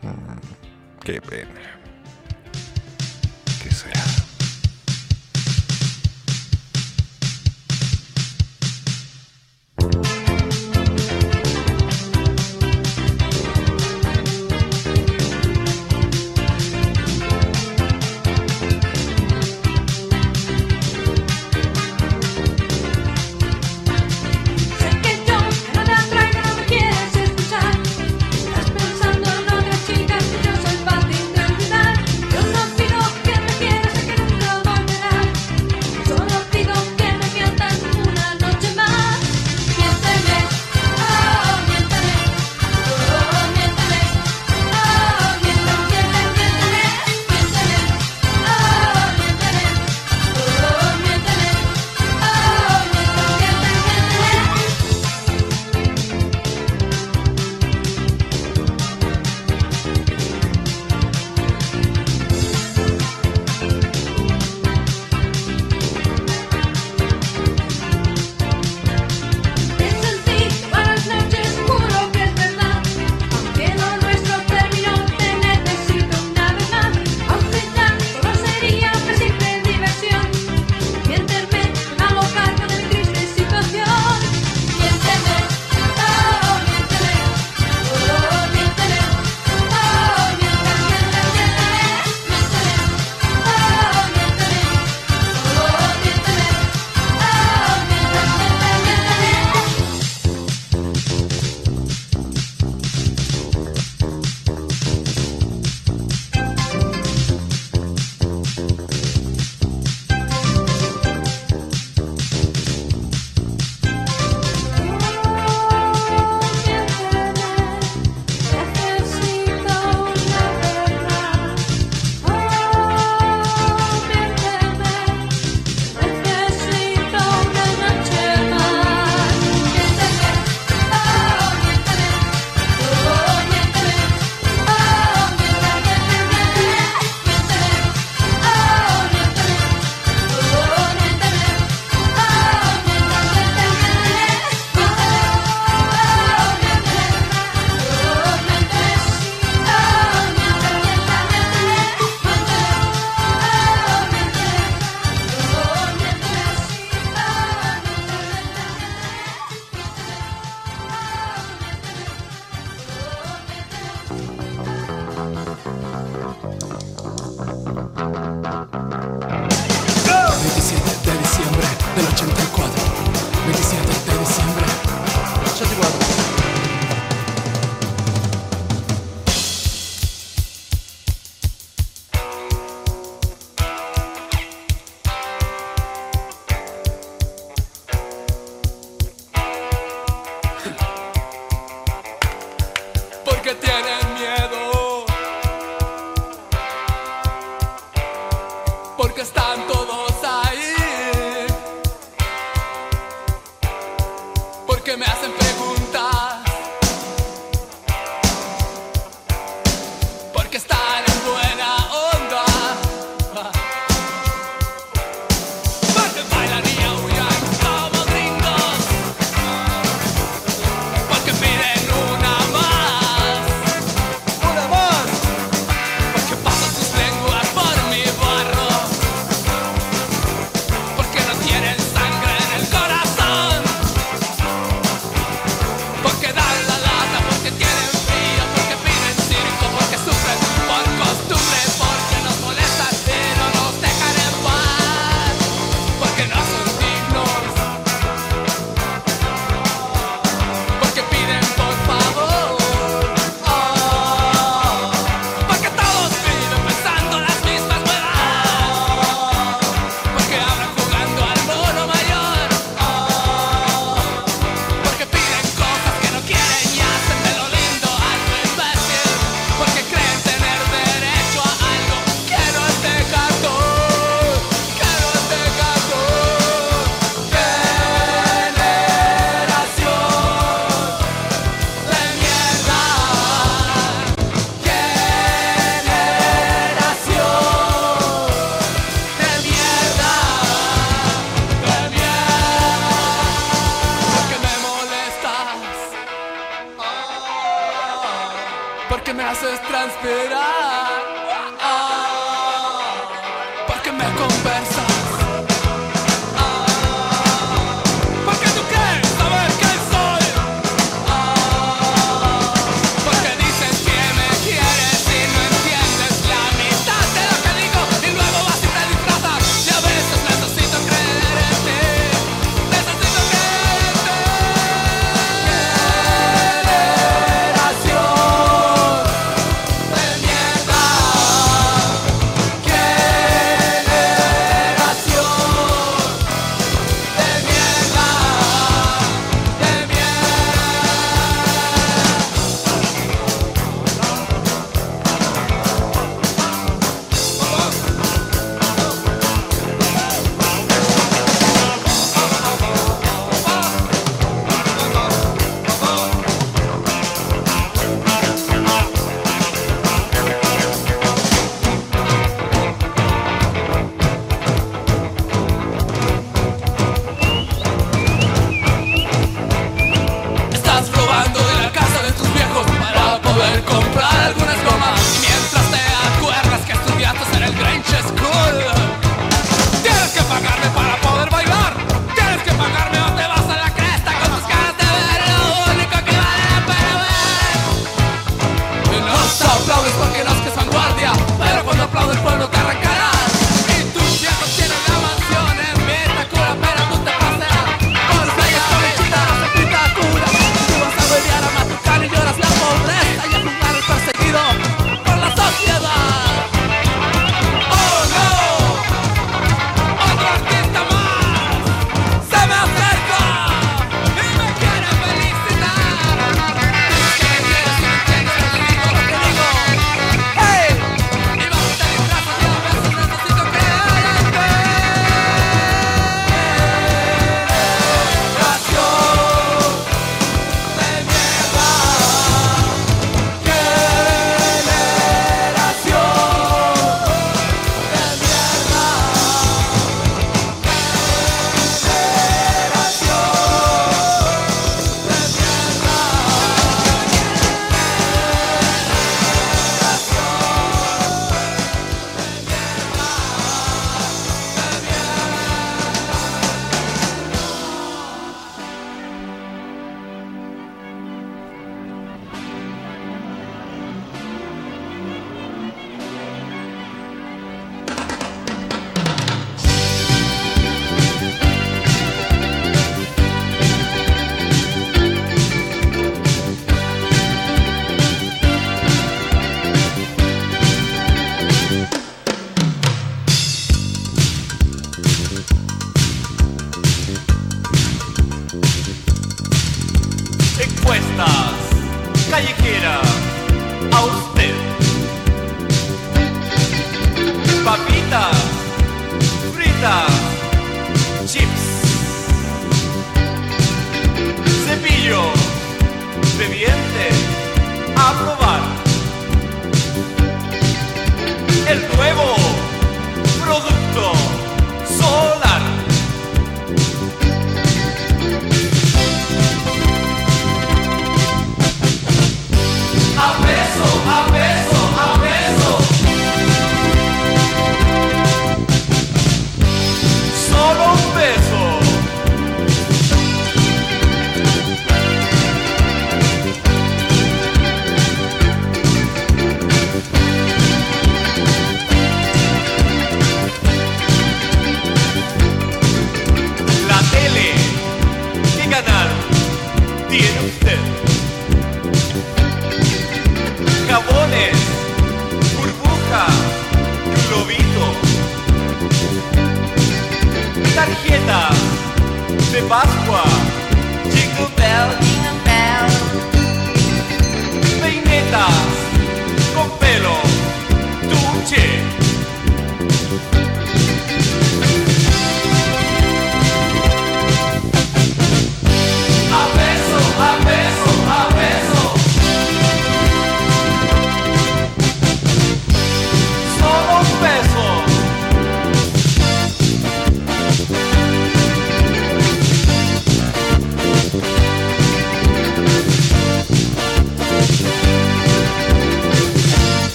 Mm, 0.00 1.04
qué 1.04 1.20
pena. 1.20 1.60
¿Qué 3.62 3.70
será? 3.70 4.00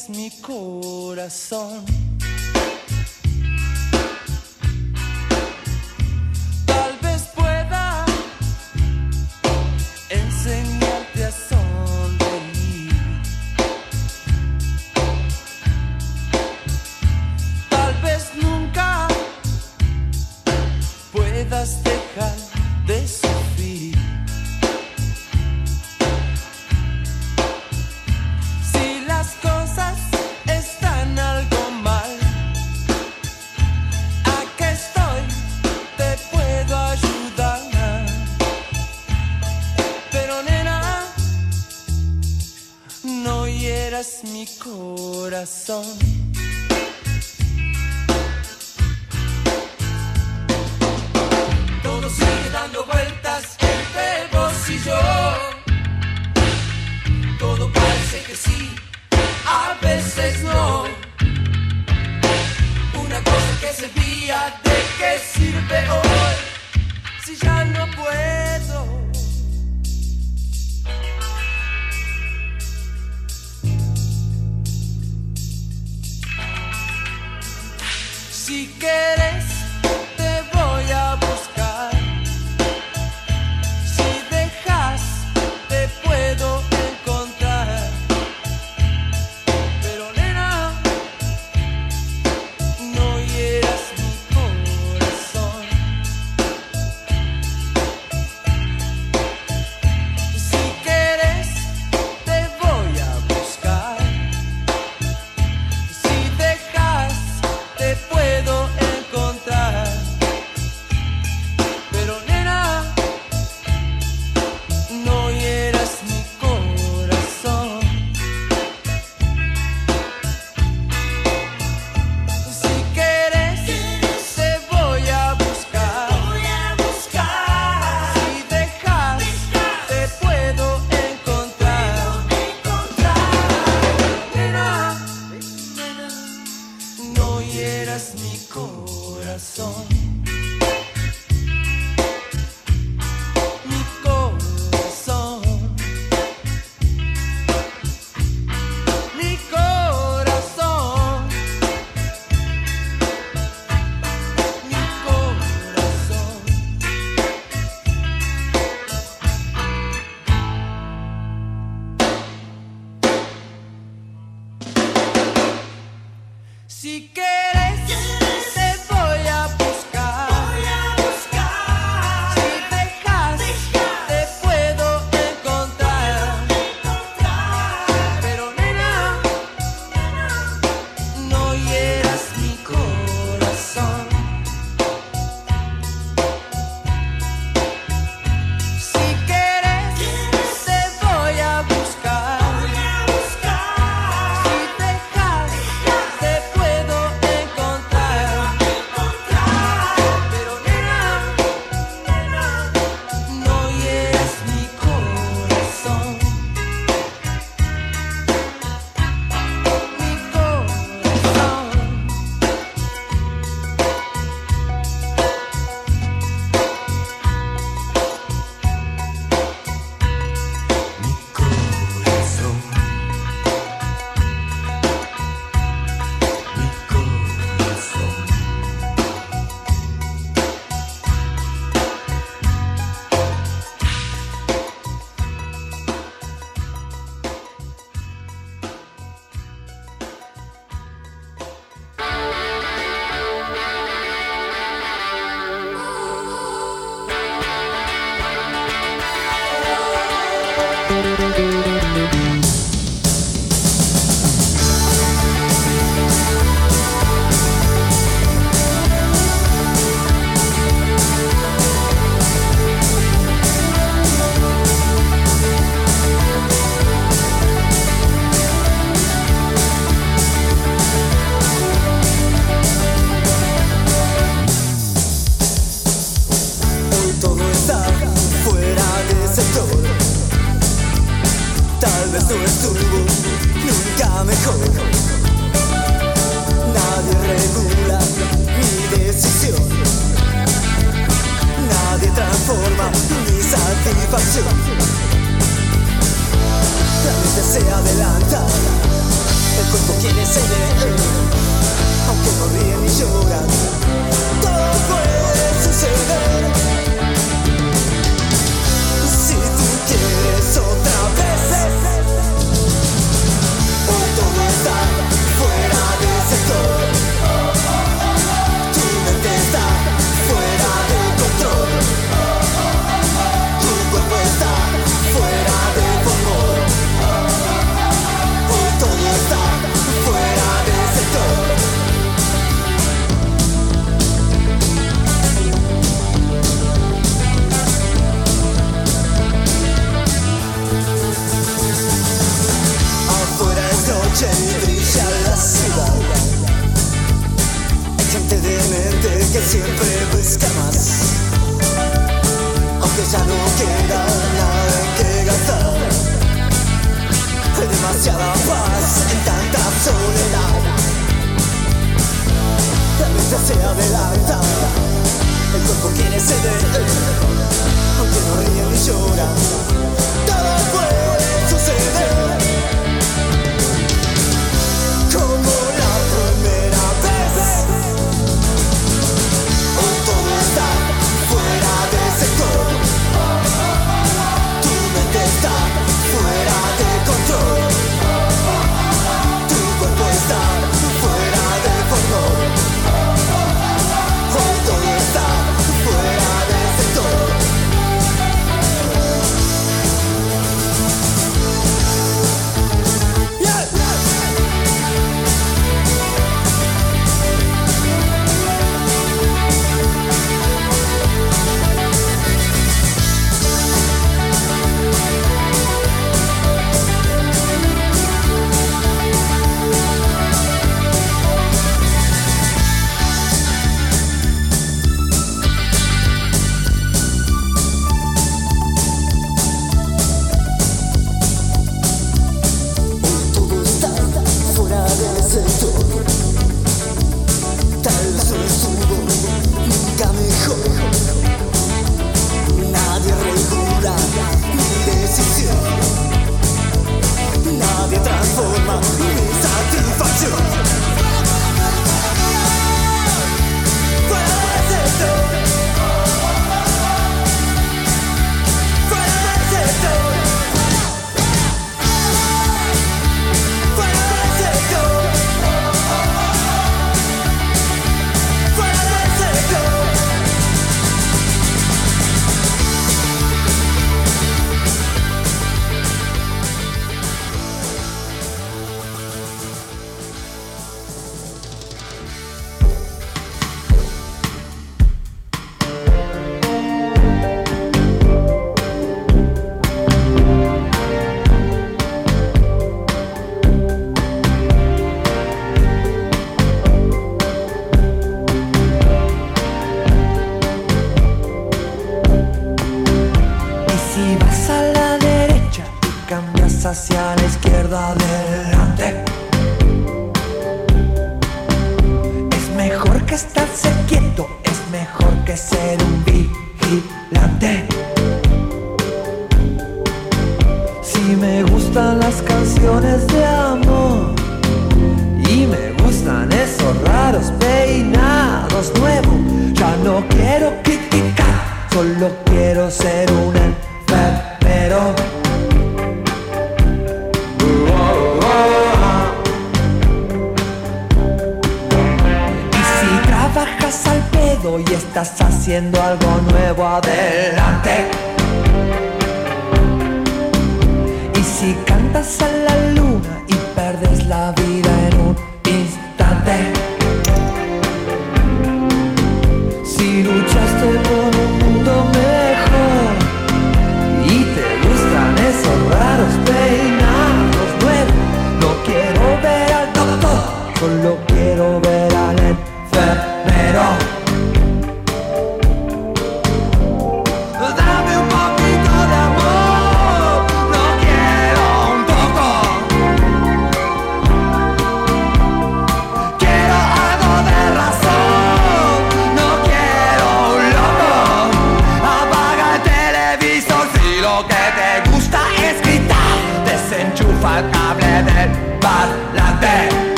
Hieras 0.00 0.08
mi 0.08 0.30
corazón. 0.30 2.09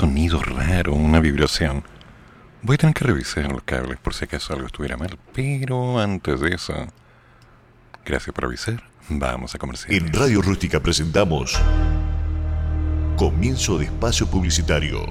Sonido 0.00 0.40
raro, 0.42 0.94
una 0.94 1.20
vibración. 1.20 1.84
Voy 2.62 2.76
a 2.76 2.78
tener 2.78 2.94
que 2.94 3.04
revisar 3.04 3.52
los 3.52 3.62
cables 3.64 3.98
por 3.98 4.14
si 4.14 4.24
acaso 4.24 4.54
algo 4.54 4.64
estuviera 4.64 4.96
mal, 4.96 5.18
pero 5.34 6.00
antes 6.00 6.40
de 6.40 6.54
eso, 6.54 6.72
gracias 8.06 8.34
por 8.34 8.46
avisar, 8.46 8.82
vamos 9.10 9.54
a 9.54 9.58
comerciar. 9.58 9.92
En 9.92 10.10
Radio 10.10 10.40
Rústica 10.40 10.80
presentamos 10.80 11.60
Comienzo 13.18 13.76
de 13.76 13.84
espacio 13.84 14.26
publicitario. 14.26 15.04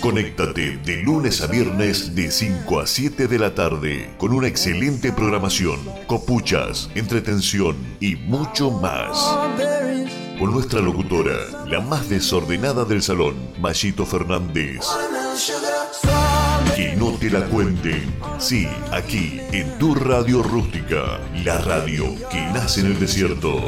Conéctate 0.00 0.78
de 0.78 0.96
lunes 1.02 1.42
a 1.42 1.46
viernes 1.46 2.14
de 2.14 2.30
5 2.30 2.80
a 2.80 2.86
7 2.86 3.28
de 3.28 3.38
la 3.38 3.54
tarde 3.54 4.14
con 4.16 4.32
una 4.32 4.48
excelente 4.48 5.12
programación, 5.12 5.78
copuchas, 6.06 6.88
entretención 6.94 7.76
y 8.00 8.16
mucho 8.16 8.70
más. 8.70 9.71
Con 10.42 10.54
nuestra 10.54 10.80
locutora, 10.80 11.36
la 11.68 11.80
más 11.80 12.08
desordenada 12.08 12.84
del 12.84 13.00
salón, 13.00 13.36
Mayito 13.60 14.04
Fernández. 14.04 14.80
Que 16.74 16.96
no 16.96 17.12
te 17.12 17.30
la 17.30 17.44
cuenten. 17.44 18.12
Sí, 18.40 18.66
aquí, 18.90 19.40
en 19.52 19.78
tu 19.78 19.94
radio 19.94 20.42
rústica, 20.42 21.20
la 21.44 21.58
radio 21.58 22.06
que 22.28 22.40
nace 22.46 22.80
en 22.80 22.86
el 22.86 22.98
desierto. 22.98 23.60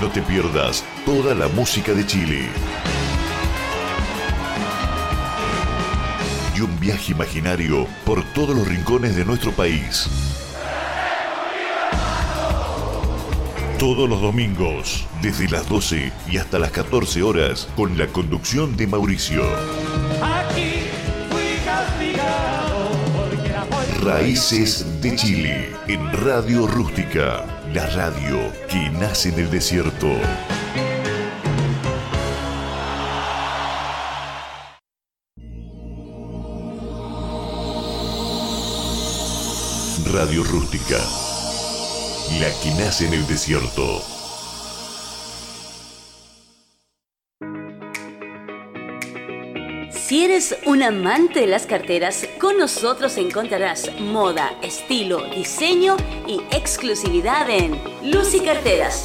No 0.00 0.08
te 0.14 0.22
pierdas 0.22 0.82
toda 1.04 1.34
la 1.34 1.48
música 1.48 1.92
de 1.92 2.06
Chile. 2.06 2.48
Y 6.56 6.60
un 6.62 6.80
viaje 6.80 7.12
imaginario 7.12 7.86
por 8.06 8.24
todos 8.32 8.56
los 8.56 8.66
rincones 8.66 9.14
de 9.14 9.26
nuestro 9.26 9.52
país. 9.52 10.08
Todos 13.78 14.08
los 14.08 14.22
domingos, 14.22 15.06
desde 15.20 15.50
las 15.50 15.68
12 15.68 16.10
y 16.30 16.38
hasta 16.38 16.58
las 16.58 16.70
14 16.70 17.22
horas, 17.22 17.68
con 17.76 17.98
la 17.98 18.06
conducción 18.06 18.74
de 18.74 18.86
Mauricio. 18.86 19.42
Aquí 20.22 20.86
fui 21.30 21.58
castigado 21.62 22.88
porque 23.14 23.52
muy 23.70 24.10
Raíces 24.10 25.02
de 25.02 25.14
Chile, 25.14 25.68
en 25.88 26.10
Radio 26.24 26.66
Rústica, 26.66 27.44
la 27.74 27.86
radio 27.88 28.38
que 28.70 28.88
nace 28.90 29.28
en 29.28 29.40
el 29.40 29.50
desierto. 29.50 30.08
Radio 40.16 40.44
Rústica, 40.44 40.96
la 42.40 42.48
que 42.62 42.70
nace 42.78 43.06
en 43.06 43.12
el 43.12 43.26
desierto. 43.26 44.00
Si 49.90 50.24
eres 50.24 50.56
un 50.64 50.82
amante 50.82 51.40
de 51.40 51.46
las 51.46 51.66
carteras, 51.66 52.26
con 52.40 52.56
nosotros 52.56 53.18
encontrarás 53.18 53.90
moda, 54.00 54.58
estilo, 54.62 55.22
diseño 55.34 55.98
y 56.26 56.40
exclusividad 56.50 57.50
en 57.50 57.78
Lucy 58.02 58.40
Carteras. 58.40 59.04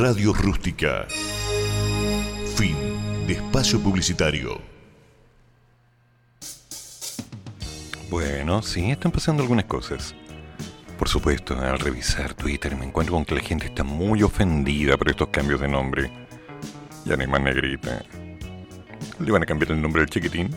Radio 0.00 0.32
Rústica. 0.32 1.06
Fin 2.56 2.74
de 3.26 3.34
espacio 3.34 3.78
publicitario. 3.80 4.58
Bueno, 8.08 8.62
sí, 8.62 8.90
están 8.90 9.12
pasando 9.12 9.42
algunas 9.42 9.66
cosas. 9.66 10.14
Por 10.98 11.10
supuesto, 11.10 11.54
al 11.60 11.78
revisar 11.78 12.32
Twitter 12.32 12.76
me 12.76 12.86
encuentro 12.86 13.14
con 13.14 13.26
que 13.26 13.34
la 13.34 13.42
gente 13.42 13.66
está 13.66 13.84
muy 13.84 14.22
ofendida 14.22 14.96
por 14.96 15.10
estos 15.10 15.28
cambios 15.28 15.60
de 15.60 15.68
nombre. 15.68 16.10
Ya 17.04 17.16
no 17.16 17.20
hay 17.20 17.28
más 17.28 17.42
negrita. 17.42 18.02
¿Le 19.18 19.30
van 19.30 19.42
a 19.42 19.46
cambiar 19.46 19.72
el 19.72 19.82
nombre 19.82 20.00
del 20.00 20.08
chiquitín? 20.08 20.48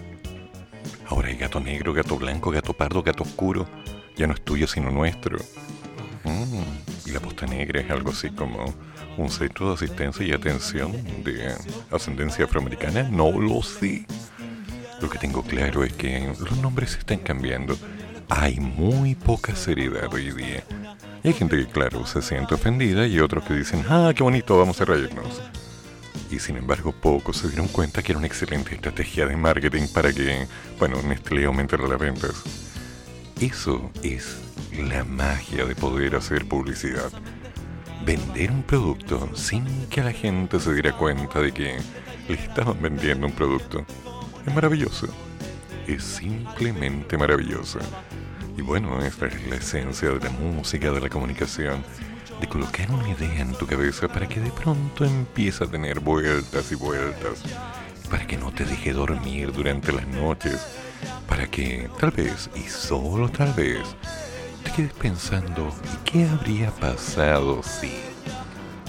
Ahora 1.10 1.28
hay 1.28 1.36
gato 1.36 1.60
negro, 1.60 1.92
gato 1.92 2.16
blanco, 2.16 2.50
gato 2.50 2.72
pardo, 2.72 3.04
gato 3.04 3.24
oscuro. 3.24 3.68
Ya 4.16 4.26
no 4.26 4.36
es 4.36 4.42
tuyo 4.42 4.68
sino 4.68 4.90
nuestro. 4.90 5.38
Mm, 6.24 7.10
y 7.10 7.12
la 7.12 7.20
posta 7.20 7.46
negra 7.46 7.82
es 7.82 7.92
algo 7.92 8.12
así 8.12 8.30
como 8.30 8.74
un 9.18 9.30
centro 9.30 9.68
de 9.68 9.74
asistencia 9.76 10.26
y 10.26 10.32
atención 10.32 10.92
de 11.24 11.56
ascendencia 11.92 12.46
afroamericana. 12.46 13.04
No 13.04 13.32
lo 13.32 13.62
sé. 13.62 14.06
Lo 15.02 15.10
que 15.10 15.20
tengo 15.20 15.44
claro 15.44 15.84
es 15.84 15.94
que 15.94 16.34
los 16.40 16.58
nombres 16.58 16.92
se 16.92 17.00
están 17.00 17.20
cambiando. 17.20 17.78
Hay 18.30 18.60
muy 18.60 19.16
poca 19.16 19.56
seriedad 19.56 20.12
hoy 20.14 20.32
día. 20.32 20.64
Y 21.24 21.28
hay 21.28 21.34
gente 21.34 21.58
que, 21.58 21.68
claro, 21.68 22.06
se 22.06 22.22
siente 22.22 22.56
ofendida 22.56 23.06
y 23.08 23.20
otros 23.20 23.44
que 23.44 23.54
dicen, 23.54 23.86
ah, 23.90 24.12
qué 24.16 24.24
bonito, 24.24 24.58
vamos 24.58 24.80
a 24.82 24.86
reírnos. 24.86 25.42
Y 26.32 26.40
sin 26.40 26.58
embargo, 26.58 26.92
pocos 26.92 27.38
se 27.38 27.48
dieron 27.48 27.68
cuenta 27.68 28.02
que 28.02 28.12
era 28.12 28.20
una 28.20 28.28
excelente 28.28 28.74
estrategia 28.74 29.28
de 29.28 29.36
marketing 29.36 29.88
para 29.94 30.12
que, 30.12 30.48
bueno, 30.80 31.02
Nestlé 31.04 31.46
aumentara 31.46 31.88
las 31.88 32.00
ventas. 32.00 32.42
Eso 33.40 33.92
es 34.02 34.38
la 34.78 35.04
magia 35.04 35.66
de 35.66 35.76
poder 35.76 36.16
hacer 36.16 36.48
publicidad. 36.48 37.12
Vender 38.06 38.52
un 38.52 38.64
producto 38.64 39.30
sin 39.34 39.88
que 39.88 40.04
la 40.04 40.12
gente 40.12 40.60
se 40.60 40.74
diera 40.74 40.92
cuenta 40.92 41.40
de 41.40 41.54
que 41.54 41.78
le 42.28 42.36
estaban 42.36 42.82
vendiendo 42.82 43.28
un 43.28 43.32
producto. 43.32 43.86
Es 44.46 44.54
maravilloso. 44.54 45.08
Es 45.88 46.04
simplemente 46.04 47.18
maravilloso. 47.18 47.80
Y 48.58 48.62
bueno, 48.62 49.02
esta 49.02 49.28
es 49.28 49.48
la 49.48 49.56
esencia 49.56 50.10
de 50.10 50.20
la 50.20 50.30
música, 50.32 50.92
de 50.92 51.00
la 51.00 51.08
comunicación, 51.08 51.82
de 52.42 52.48
colocar 52.48 52.92
una 52.92 53.10
idea 53.10 53.40
en 53.40 53.54
tu 53.54 53.66
cabeza 53.66 54.10
para 54.10 54.28
que 54.28 54.42
de 54.42 54.52
pronto 54.52 55.06
empiece 55.06 55.64
a 55.64 55.68
tener 55.68 56.02
vueltas 56.02 56.74
y 56.74 56.76
vueltas, 56.76 57.42
para 58.10 58.28
que 58.28 58.36
no 58.36 58.52
te 58.52 58.66
deje 58.66 58.92
dormir 58.92 59.54
durante 59.54 59.94
las 59.94 60.08
noches, 60.08 60.60
para 61.28 61.48
que 61.48 61.90
tal 62.02 62.12
vez, 62.12 62.50
y 62.54 62.68
solo 62.68 63.30
tal 63.30 63.54
vez, 63.54 63.80
quedes 64.72 64.94
pensando, 64.94 65.74
¿y 65.94 66.10
qué 66.10 66.28
habría 66.28 66.72
pasado 66.72 67.62
si? 67.64 67.92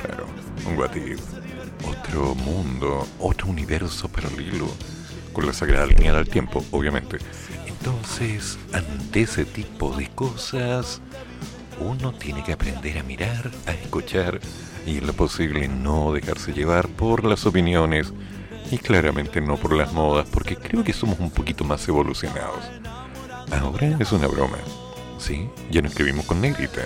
Claro, 0.02 0.26
un 0.66 1.08
if, 1.08 1.20
otro 1.86 2.34
mundo, 2.34 3.06
otro 3.18 3.48
universo 3.48 4.08
paralelo, 4.08 4.68
con 5.32 5.46
la 5.46 5.52
sagrada 5.52 5.86
línea 5.86 6.12
del 6.12 6.28
tiempo, 6.28 6.64
obviamente. 6.70 7.18
Entonces, 7.66 8.58
ante 8.72 9.22
ese 9.22 9.44
tipo 9.44 9.94
de 9.94 10.08
cosas, 10.08 11.00
uno 11.80 12.12
tiene 12.12 12.42
que 12.44 12.52
aprender 12.52 12.98
a 12.98 13.02
mirar, 13.02 13.50
a 13.66 13.72
escuchar 13.72 14.40
y 14.86 14.98
en 14.98 15.06
lo 15.06 15.12
posible 15.12 15.68
no 15.68 16.12
dejarse 16.12 16.52
llevar 16.52 16.88
por 16.88 17.24
las 17.24 17.46
opiniones 17.46 18.12
y 18.70 18.78
claramente 18.78 19.40
no 19.40 19.56
por 19.56 19.74
las 19.74 19.92
modas, 19.92 20.26
porque 20.30 20.56
creo 20.56 20.84
que 20.84 20.92
somos 20.92 21.18
un 21.20 21.30
poquito 21.30 21.64
más 21.64 21.86
evolucionados. 21.88 22.64
Ahora 23.50 23.96
es 23.98 24.12
una 24.12 24.26
broma, 24.26 24.58
¿sí? 25.18 25.50
Ya 25.70 25.82
no 25.82 25.88
escribimos 25.88 26.26
con 26.26 26.40
negrita. 26.40 26.82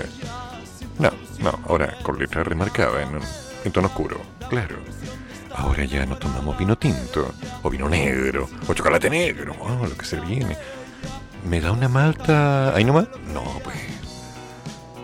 No, 0.98 1.10
no, 1.40 1.58
ahora 1.68 1.96
con 2.02 2.18
letra 2.18 2.44
remarcada 2.44 3.02
en, 3.02 3.18
en 3.64 3.72
tono 3.72 3.88
oscuro, 3.88 4.20
claro. 4.48 4.76
Ahora 5.54 5.84
ya 5.84 6.06
no 6.06 6.16
tomamos 6.16 6.56
vino 6.56 6.76
tinto, 6.78 7.32
o 7.62 7.70
vino 7.70 7.88
negro, 7.88 8.48
o 8.68 8.74
chocolate 8.74 9.10
negro, 9.10 9.56
oh, 9.60 9.86
lo 9.86 9.96
que 9.96 10.04
se 10.04 10.20
viene. 10.20 10.56
¿Me 11.48 11.60
da 11.60 11.72
una 11.72 11.88
malta 11.88 12.74
ahí 12.74 12.84
nomás? 12.84 13.08
No, 13.32 13.42
pues. 13.64 13.76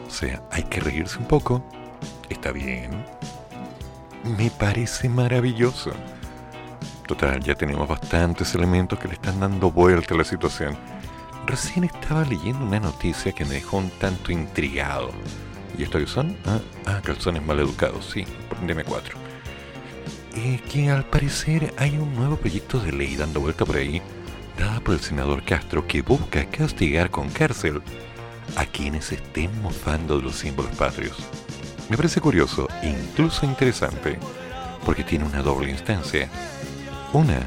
O 0.07 0.11
sea, 0.11 0.43
hay 0.53 0.63
que 0.65 0.81
reírse 0.81 1.19
un 1.19 1.27
poco. 1.27 1.65
Está 2.29 2.53
bien. 2.53 3.05
Me 4.39 4.51
parece 4.51 5.09
maravilloso. 5.09 5.93
Total, 7.07 7.41
ya 7.41 7.55
tenemos 7.55 7.89
bastantes 7.89 8.55
elementos 8.55 8.99
que 8.99 9.09
le 9.09 9.15
están 9.15 9.41
dando 9.41 9.71
vuelta 9.71 10.15
a 10.15 10.19
la 10.19 10.25
situación. 10.25 10.77
Recién 11.47 11.85
estaba 11.85 12.25
leyendo 12.25 12.65
una 12.65 12.81
noticia 12.81 13.33
que 13.33 13.45
me 13.45 13.55
dejó 13.55 13.77
un 13.77 13.91
tanto 13.91 14.33
intrigado. 14.33 15.11
¿Y 15.77 15.83
esto 15.83 15.99
qué 15.99 16.07
son? 16.07 16.37
Ah, 16.47 16.61
ah 16.87 17.01
calzones 17.03 17.45
maleducados, 17.45 18.11
sí, 18.11 18.25
prendeme 18.49 18.85
cuatro. 18.85 19.19
Eh, 20.35 20.61
que 20.71 20.91
al 20.91 21.05
parecer 21.05 21.73
hay 21.77 21.97
un 21.97 22.15
nuevo 22.15 22.37
proyecto 22.37 22.81
de 22.81 22.93
ley 22.93 23.17
dando 23.17 23.41
vuelta 23.41 23.65
por 23.65 23.77
ahí, 23.77 24.03
dada 24.59 24.81
por 24.81 24.95
el 24.95 25.01
senador 25.01 25.45
Castro, 25.45 25.87
que 25.87 26.03
busca 26.03 26.45
castigar 26.47 27.11
con 27.11 27.29
cárcel 27.29 27.83
a 28.57 28.65
quienes 28.65 29.13
estén 29.13 29.51
mofando 29.63 30.17
de 30.17 30.25
los 30.25 30.37
símbolos 30.37 30.75
patrios. 30.77 31.17
Me 31.89 31.97
parece 31.97 32.21
curioso 32.21 32.69
incluso 32.83 33.45
interesante, 33.45 34.19
porque 34.85 35.05
tiene 35.05 35.25
una 35.25 35.43
doble 35.43 35.71
instancia. 35.71 36.29
Una 37.13 37.41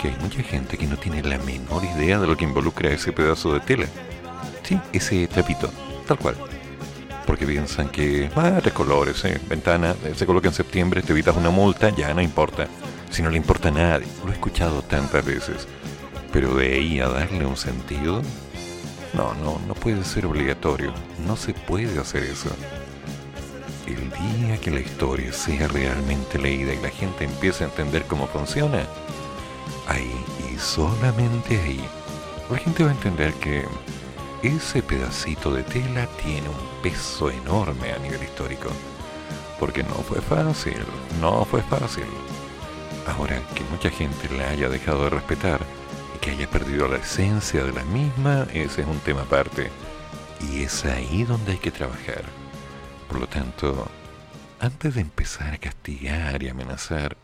que 0.00 0.08
hay 0.08 0.16
mucha 0.20 0.42
gente 0.42 0.78
que 0.78 0.86
no 0.86 0.96
tiene 0.96 1.22
la 1.22 1.38
menor 1.38 1.84
idea 1.84 2.18
de 2.18 2.26
lo 2.26 2.36
que 2.36 2.44
involucra 2.44 2.90
ese 2.90 3.12
pedazo 3.12 3.52
de 3.52 3.60
tela. 3.60 3.86
Sí, 4.62 4.80
ese 4.92 5.26
trapito, 5.26 5.70
tal 6.06 6.18
cual. 6.18 6.36
Porque 7.26 7.46
piensan 7.46 7.90
que, 7.90 8.30
ah, 8.34 8.58
tres 8.62 8.72
colores, 8.72 9.22
eh, 9.24 9.38
ventana, 9.46 9.94
eh, 10.04 10.14
se 10.16 10.24
coloca 10.24 10.48
en 10.48 10.54
septiembre, 10.54 11.02
te 11.02 11.12
evitas 11.12 11.36
una 11.36 11.50
multa, 11.50 11.90
ya 11.90 12.14
no 12.14 12.22
importa. 12.22 12.66
Si 13.10 13.22
no 13.22 13.28
le 13.28 13.36
importa 13.36 13.68
a 13.68 13.72
nadie, 13.72 14.06
lo 14.24 14.30
he 14.30 14.34
escuchado 14.34 14.82
tantas 14.82 15.24
veces. 15.24 15.68
Pero 16.32 16.54
de 16.54 16.74
ahí 16.74 17.00
a 17.00 17.08
darle 17.08 17.44
un 17.44 17.56
sentido, 17.56 18.22
no, 19.12 19.34
no, 19.34 19.60
no 19.66 19.74
puede 19.74 20.02
ser 20.04 20.24
obligatorio. 20.24 20.94
No 21.26 21.36
se 21.36 21.52
puede 21.52 21.98
hacer 22.00 22.22
eso. 22.22 22.50
El 23.86 24.08
día 24.10 24.56
que 24.58 24.70
la 24.70 24.80
historia 24.80 25.32
sea 25.32 25.68
realmente 25.68 26.38
leída 26.38 26.72
y 26.72 26.80
la 26.80 26.90
gente 26.90 27.24
empiece 27.24 27.64
a 27.64 27.66
entender 27.66 28.04
cómo 28.04 28.28
funciona, 28.28 28.86
ahí 29.90 30.24
y 30.52 30.58
solamente 30.58 31.60
ahí, 31.60 31.84
la 32.50 32.58
gente 32.58 32.84
va 32.84 32.90
a 32.90 32.94
entender 32.94 33.32
que 33.34 33.64
ese 34.42 34.82
pedacito 34.82 35.52
de 35.52 35.62
tela 35.62 36.06
tiene 36.22 36.48
un 36.48 36.82
peso 36.82 37.30
enorme 37.30 37.92
a 37.92 37.98
nivel 37.98 38.22
histórico. 38.22 38.70
Porque 39.58 39.82
no 39.82 39.94
fue 39.96 40.22
fácil, 40.22 40.78
no 41.20 41.44
fue 41.44 41.60
fácil. 41.62 42.06
Ahora 43.06 43.40
que 43.54 43.62
mucha 43.64 43.90
gente 43.90 44.34
la 44.34 44.48
haya 44.48 44.68
dejado 44.68 45.04
de 45.04 45.10
respetar 45.10 45.60
y 46.16 46.18
que 46.20 46.30
haya 46.30 46.48
perdido 46.48 46.88
la 46.88 46.96
esencia 46.96 47.62
de 47.64 47.72
la 47.72 47.84
misma, 47.84 48.46
ese 48.54 48.82
es 48.82 48.88
un 48.88 48.98
tema 49.00 49.22
aparte. 49.22 49.70
Y 50.50 50.62
es 50.62 50.86
ahí 50.86 51.24
donde 51.24 51.52
hay 51.52 51.58
que 51.58 51.70
trabajar. 51.70 52.22
Por 53.08 53.20
lo 53.20 53.26
tanto, 53.26 53.86
antes 54.58 54.94
de 54.94 55.02
empezar 55.02 55.52
a 55.52 55.58
castigar 55.58 56.42
y 56.42 56.48
amenazar, 56.48 57.16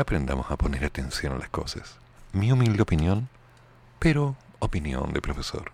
aprendamos 0.00 0.50
a 0.50 0.56
poner 0.56 0.84
atención 0.84 1.34
a 1.34 1.38
las 1.38 1.48
cosas. 1.48 1.96
Mi 2.32 2.50
humilde 2.50 2.82
opinión, 2.82 3.28
pero 3.98 4.36
opinión 4.58 5.12
de 5.12 5.20
profesor. 5.20 5.72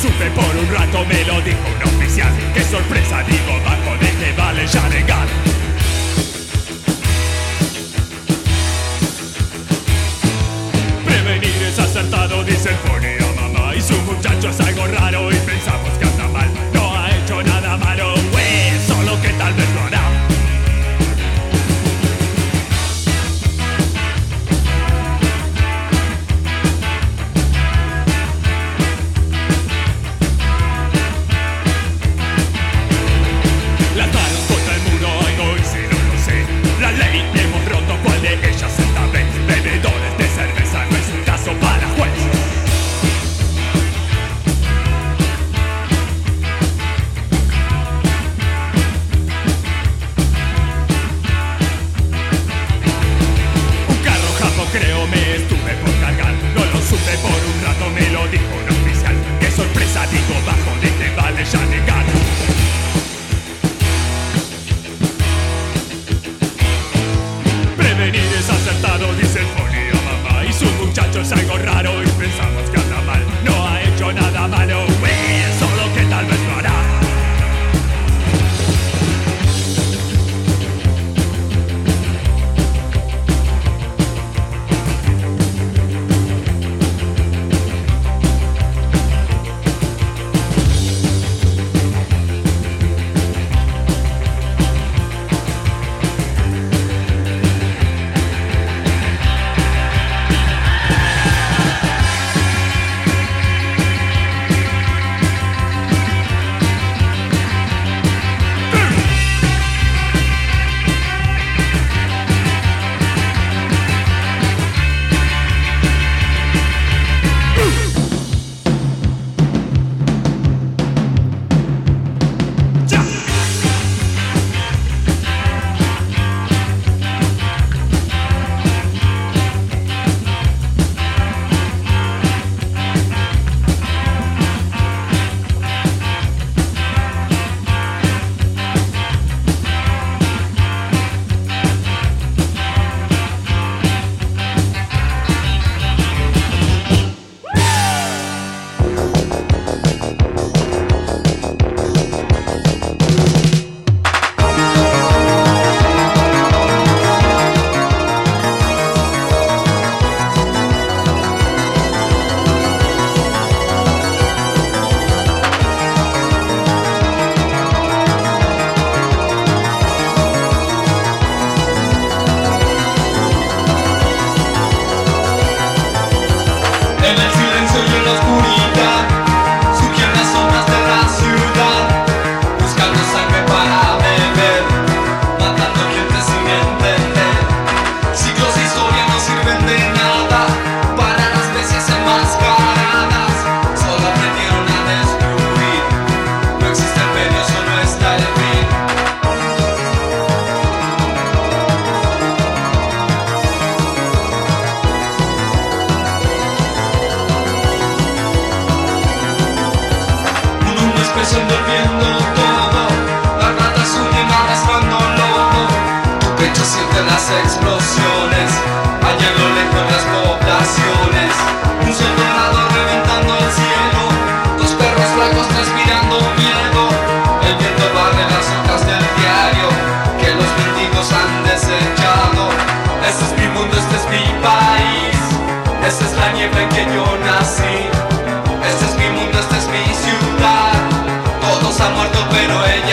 Supe 0.00 0.30
por 0.30 0.56
un 0.56 0.68
rato, 0.74 1.04
me 1.06 1.24
lo 1.24 1.40
dijo 1.40 1.58
un 1.74 1.82
oficial. 1.94 2.32
Qué 2.52 2.62
sorpresa 2.62 3.22
digo, 3.22 3.60
bajo 3.64 3.96
de 3.98 4.10
que 4.10 4.32
vale 4.36 4.66
ya 4.66 4.88
negar 4.88 5.26
Prevenir 11.04 11.62
es 11.68 11.78
acertado, 11.78 12.44
dice 12.44 12.70
el 12.70 12.76
pone 12.76 13.16
a 13.18 13.40
mamá 13.40 13.74
Y 13.74 13.80
su 13.80 13.94
muchacho 14.02 14.50
es 14.50 14.60
algo 14.60 14.86
raro 14.86 15.30
y 15.30 15.36
pensamos 15.36 15.90
que 15.98 16.05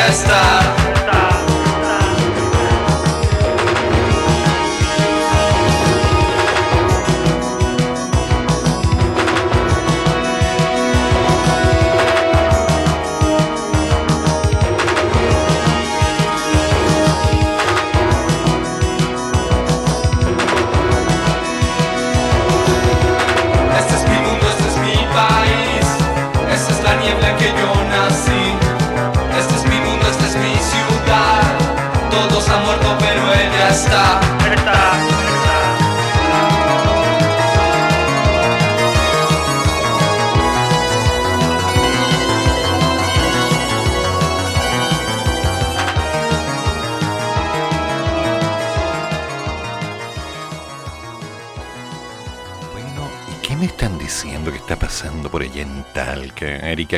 festa. 0.06 0.63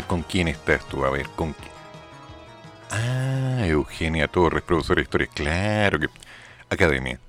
¿con 0.07 0.23
quién 0.23 0.47
estás 0.47 0.85
tú? 0.87 1.05
A 1.05 1.09
ver, 1.09 1.27
¿con 1.35 1.53
quién? 1.53 1.71
Ah, 2.91 3.65
Eugenia 3.65 4.27
Torres, 4.27 4.63
profesora 4.63 4.97
de 4.97 5.03
historia. 5.03 5.27
Claro 5.33 5.99
que. 5.99 6.07
Academia. 6.69 7.19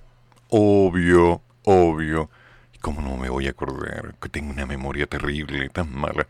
Obvio, 0.48 1.42
obvio. 1.64 2.30
¿Cómo 2.80 3.00
no 3.02 3.16
me 3.16 3.28
voy 3.28 3.46
a 3.46 3.50
acordar? 3.50 4.14
Que 4.20 4.28
tengo 4.28 4.52
una 4.52 4.66
memoria 4.66 5.06
terrible, 5.06 5.68
tan 5.70 5.92
mala. 5.92 6.26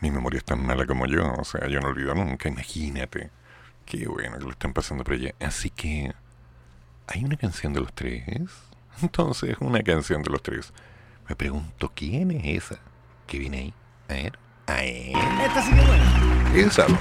Mi 0.00 0.10
memoria 0.10 0.38
es 0.38 0.44
tan 0.44 0.64
mala 0.64 0.86
como 0.86 1.06
yo, 1.06 1.32
o 1.34 1.44
sea, 1.44 1.66
yo 1.68 1.80
no 1.80 1.88
olvido 1.88 2.14
nunca, 2.14 2.48
imagínate. 2.48 3.30
Qué 3.86 4.06
bueno 4.06 4.38
que 4.38 4.44
lo 4.44 4.50
están 4.50 4.72
pasando 4.72 5.04
por 5.04 5.14
allá. 5.14 5.34
Así 5.40 5.70
que. 5.70 6.12
¿Hay 7.06 7.24
una 7.24 7.36
canción 7.36 7.72
de 7.72 7.80
los 7.80 7.92
tres? 7.92 8.22
Entonces, 9.02 9.56
una 9.60 9.82
canción 9.82 10.22
de 10.22 10.30
los 10.30 10.42
tres. 10.42 10.72
Me 11.28 11.36
pregunto, 11.36 11.92
¿quién 11.94 12.30
es 12.32 12.64
esa 12.64 12.80
que 13.26 13.38
viene 13.38 13.58
ahí? 13.58 13.74
A 14.08 14.12
ver. 14.14 14.47
Ay. 14.68 15.12
Esta 15.44 15.62
sí 15.62 15.72
que 15.72 15.80
buena. 15.80 16.50
Piénsalo. 16.52 16.98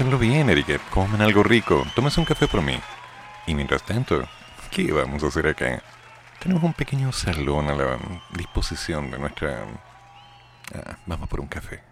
Pásenlo 0.00 0.18
bien, 0.18 0.48
Erika. 0.48 0.78
Comen 0.88 1.20
algo 1.20 1.42
rico. 1.42 1.86
Tómese 1.94 2.20
un 2.20 2.24
café 2.24 2.48
por 2.48 2.62
mí. 2.62 2.80
Y 3.46 3.54
mientras 3.54 3.82
tanto, 3.82 4.26
¿qué 4.70 4.90
vamos 4.92 5.22
a 5.22 5.26
hacer 5.26 5.46
acá? 5.46 5.82
Tenemos 6.38 6.62
un 6.62 6.72
pequeño 6.72 7.12
salón 7.12 7.68
a 7.68 7.74
la 7.74 7.98
disposición 8.30 9.10
de 9.10 9.18
nuestra... 9.18 9.66
Ah, 10.74 10.96
vamos 11.04 11.28
por 11.28 11.40
un 11.40 11.48
café. 11.48 11.89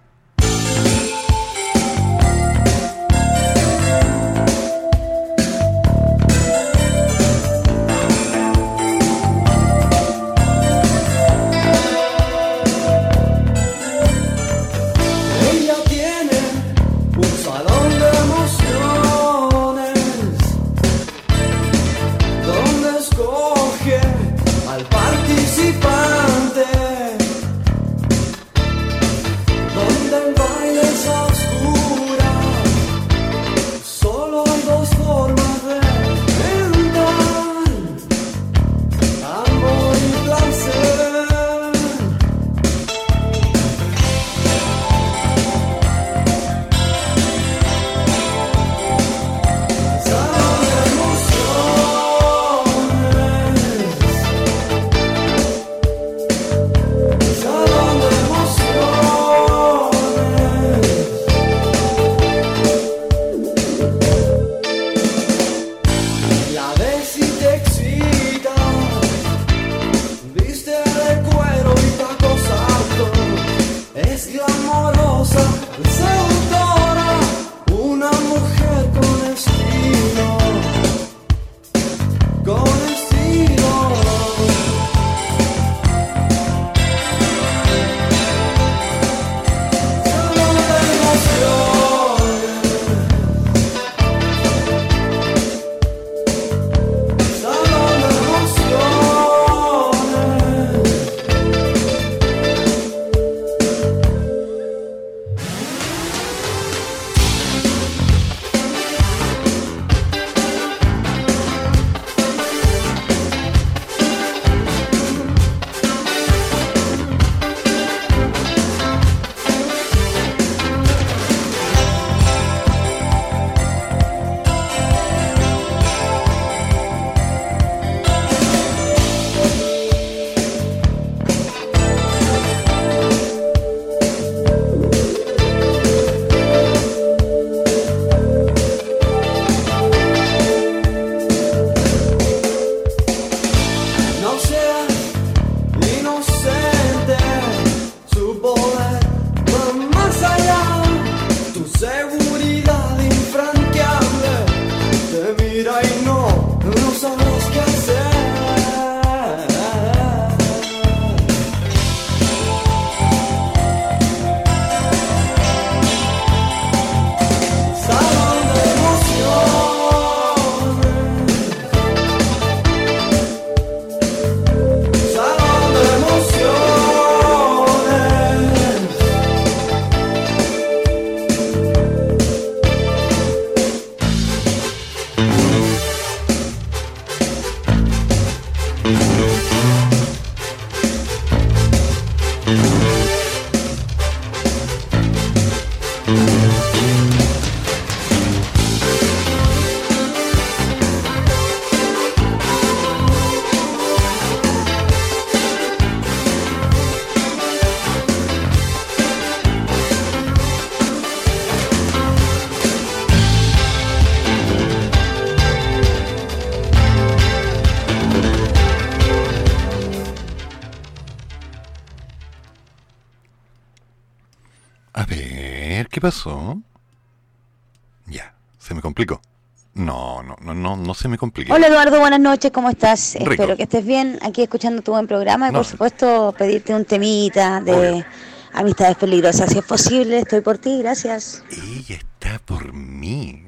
Hola 231.51 231.67
Eduardo, 231.69 232.01
buenas 232.01 232.21
noches, 232.21 232.51
¿cómo 232.51 232.69
estás? 232.71 233.15
Rico. 233.19 233.31
Espero 233.33 233.57
que 233.57 233.63
estés 233.65 233.85
bien 233.85 234.19
aquí 234.23 234.43
escuchando 234.43 234.83
tu 234.83 234.93
buen 234.93 235.07
programa 235.07 235.49
y 235.49 235.53
No. 235.53 235.59
por 235.59 235.67
supuesto 235.67 236.35
pedirte 236.37 236.75
un 236.75 236.85
temita 236.85 237.61
de 237.61 237.73
Obvio. 237.93 238.07
amistades 238.53 238.97
peligrosas. 238.97 239.51
Si 239.51 239.59
es 239.59 239.65
posible, 239.65 240.19
estoy 240.21 240.41
por 240.41 240.59
ti, 240.59 240.79
gracias. 240.83 241.45
Ella 241.51 241.97
está 241.97 242.39
por 242.41 242.73
mí. 242.73 243.45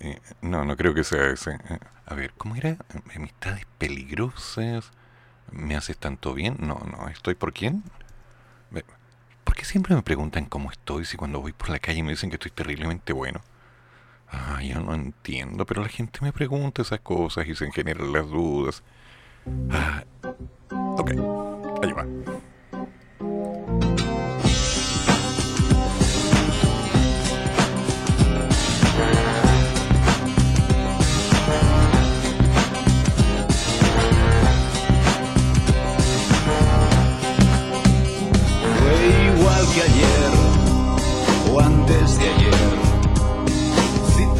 Eh, 0.00 0.18
no, 0.40 0.64
no 0.64 0.76
creo 0.76 0.94
que 0.94 1.04
sea 1.04 1.26
ese. 1.30 1.52
Eh, 1.52 1.78
a 2.06 2.14
ver, 2.14 2.32
¿cómo 2.38 2.56
era? 2.56 2.76
Amistades 3.14 3.66
peligrosas. 3.78 4.90
¿Me 5.50 5.76
haces 5.76 5.98
tanto 5.98 6.32
bien? 6.34 6.56
No, 6.60 6.80
no, 6.90 7.08
¿estoy 7.08 7.34
por 7.34 7.52
quién? 7.52 7.82
¿Por 9.44 9.56
qué 9.56 9.64
siempre 9.66 9.94
me 9.94 10.02
preguntan 10.02 10.46
cómo 10.46 10.70
estoy 10.70 11.04
si 11.04 11.16
cuando 11.18 11.40
voy 11.40 11.52
por 11.52 11.68
la 11.68 11.78
calle 11.78 12.02
me 12.02 12.10
dicen 12.12 12.30
que 12.30 12.36
estoy 12.36 12.52
terriblemente 12.52 13.12
bueno? 13.12 13.42
Ah, 14.32 14.62
yo 14.62 14.80
no 14.80 14.94
entiendo, 14.94 15.66
pero 15.66 15.82
la 15.82 15.88
gente 15.88 16.20
me 16.22 16.32
pregunta 16.32 16.80
esas 16.82 17.00
cosas 17.00 17.46
y 17.46 17.54
se 17.54 17.70
generan 17.70 18.12
las 18.12 18.26
dudas. 18.28 18.82
Ah, 19.70 20.04
ok, 20.70 21.10
allá 21.82 21.94
va. 21.94 22.06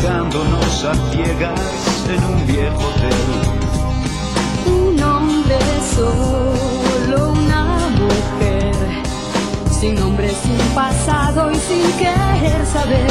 buscándonos 0.03 0.85
a 0.85 0.95
ciegas 1.13 1.61
en 2.09 2.25
un 2.25 2.47
viejo 2.47 2.77
hotel. 2.77 3.15
Un 4.67 5.03
hombre 5.03 5.59
solo, 5.95 7.31
una 7.31 7.89
mujer, 8.01 8.75
sin 9.71 9.95
nombre, 9.95 10.29
sin 10.29 10.59
pasado 10.75 11.53
y 11.53 11.55
sin 11.55 11.93
querer 11.99 12.67
saber. 12.67 13.11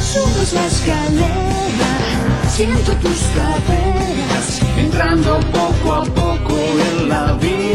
Subes 0.00 0.52
la 0.52 0.66
escalera, 0.66 1.92
siento 2.50 2.92
tus 2.96 3.20
caderas, 3.34 4.60
entrando 4.76 5.40
poco 5.50 5.94
a 5.94 6.04
poco 6.04 6.58
en 6.90 7.08
la 7.08 7.28
habitación. 7.30 7.70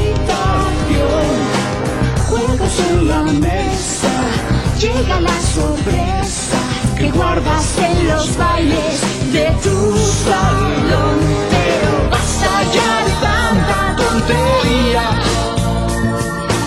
Juegas 2.29 2.79
en 2.89 3.07
la 3.07 3.23
mesa, 3.23 4.11
llega 4.79 5.21
la 5.21 5.41
sorpresa 5.41 6.64
que 7.05 7.11
guardas 7.11 7.77
en 7.77 8.07
los 8.07 8.37
bailes 8.37 9.01
de 9.33 9.45
tu 9.63 9.77
salón. 10.25 11.17
Pero 11.55 11.91
basta 12.09 12.51
ya 12.75 12.91
de 13.07 13.13
tanta 13.27 13.79
tontería. 14.01 15.05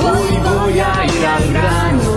Hoy 0.09 0.33
voy 0.49 0.75
a 0.79 0.93
ir 1.17 1.27
al 1.27 1.53
grano, 1.53 2.11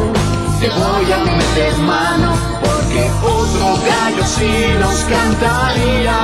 te 0.60 0.69
voy 0.69 1.11
a 1.11 1.19
meter 1.39 1.77
mano, 1.80 2.31
porque 2.64 3.02
otro 3.23 3.68
gallo 3.89 4.23
sí 4.35 4.53
nos 4.80 4.98
cantaría. 5.14 6.18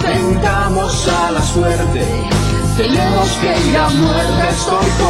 Tentamos 0.00 1.08
a 1.08 1.30
la 1.32 1.42
suerte, 1.42 2.04
tenemos 2.76 3.28
que 3.40 3.68
ir 3.68 3.76
a 3.76 3.88
muerte, 3.90 4.48
estoy 4.50 4.90
con 5.00 5.09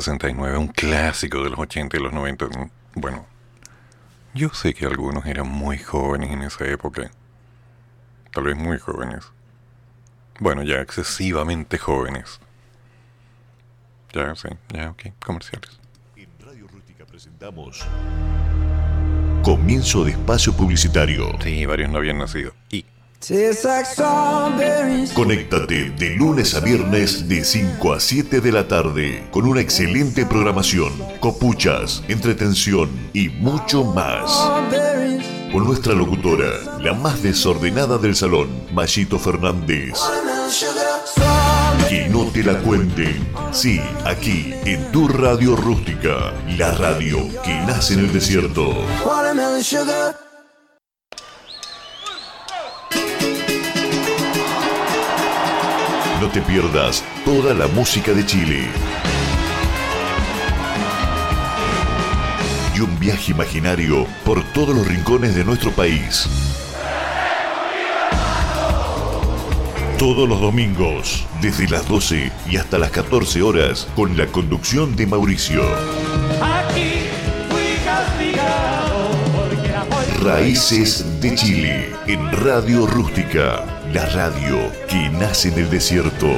69, 0.00 0.56
un 0.56 0.68
clásico 0.68 1.42
de 1.42 1.50
los 1.50 1.58
80 1.58 1.96
y 1.96 2.00
los 2.00 2.12
90. 2.12 2.48
Bueno, 2.94 3.26
yo 4.34 4.50
sé 4.50 4.74
que 4.74 4.86
algunos 4.86 5.26
eran 5.26 5.48
muy 5.48 5.78
jóvenes 5.78 6.30
en 6.30 6.42
esa 6.42 6.64
época. 6.66 7.10
Tal 8.32 8.44
vez 8.44 8.56
muy 8.56 8.78
jóvenes. 8.78 9.24
Bueno, 10.38 10.62
ya 10.62 10.80
excesivamente 10.80 11.78
jóvenes. 11.78 12.40
Ya, 14.12 14.34
sí, 14.34 14.48
ya, 14.72 14.90
ok, 14.90 15.02
comerciales. 15.24 15.78
Presentamos 17.08 17.86
Comienzo 19.42 20.04
de 20.04 20.12
espacio 20.12 20.52
publicitario. 20.52 21.36
Sí, 21.42 21.66
varios 21.66 21.90
no 21.90 21.98
habían 21.98 22.18
nacido. 22.18 22.52
Y. 22.70 22.84
Conéctate 25.14 25.90
de 25.90 26.16
lunes 26.16 26.54
a 26.54 26.60
viernes 26.60 27.28
de 27.28 27.44
5 27.44 27.92
a 27.92 28.00
7 28.00 28.40
de 28.40 28.50
la 28.50 28.66
tarde 28.66 29.28
con 29.30 29.46
una 29.46 29.60
excelente 29.60 30.24
programación, 30.24 30.90
copuchas, 31.20 32.02
entretención 32.08 32.88
y 33.12 33.28
mucho 33.28 33.84
más. 33.84 34.30
Con 35.52 35.64
nuestra 35.64 35.92
locutora, 35.92 36.80
la 36.80 36.94
más 36.94 37.22
desordenada 37.22 37.98
del 37.98 38.16
salón, 38.16 38.48
Mayito 38.72 39.18
Fernández. 39.18 39.98
Que 41.90 42.08
no 42.08 42.24
te 42.32 42.42
la 42.42 42.58
cuenten. 42.60 43.28
Sí, 43.52 43.82
aquí, 44.06 44.54
en 44.64 44.90
tu 44.92 45.08
radio 45.08 45.56
rústica, 45.56 46.32
la 46.56 46.72
radio 46.72 47.18
que 47.44 47.54
nace 47.66 47.94
en 47.94 48.00
el 48.00 48.12
desierto. 48.12 48.74
No 56.30 56.34
te 56.34 56.42
pierdas 56.42 57.02
toda 57.24 57.54
la 57.54 57.66
música 57.66 58.12
de 58.12 58.24
Chile. 58.24 58.68
Y 62.72 62.80
un 62.80 63.00
viaje 63.00 63.32
imaginario 63.32 64.06
por 64.24 64.44
todos 64.52 64.76
los 64.76 64.86
rincones 64.86 65.34
de 65.34 65.42
nuestro 65.42 65.72
país. 65.72 66.28
Todos 69.98 70.28
los 70.28 70.40
domingos, 70.40 71.26
desde 71.40 71.68
las 71.68 71.88
12 71.88 72.30
y 72.48 72.56
hasta 72.58 72.78
las 72.78 72.92
14 72.92 73.42
horas, 73.42 73.88
con 73.96 74.16
la 74.16 74.26
conducción 74.26 74.94
de 74.94 75.08
Mauricio. 75.08 75.64
Aquí 76.40 77.08
fui 77.50 77.84
castigado 77.84 79.10
porque 79.34 79.68
era 79.68 79.84
muy 79.84 80.24
Raíces 80.24 81.20
de 81.20 81.34
Chile, 81.34 81.92
en 82.06 82.30
Radio 82.30 82.86
Rústica, 82.86 83.79
la 83.92 84.06
radio 84.06 84.70
que 84.88 85.08
nace 85.10 85.48
en 85.48 85.58
el 85.58 85.70
desierto. 85.70 86.28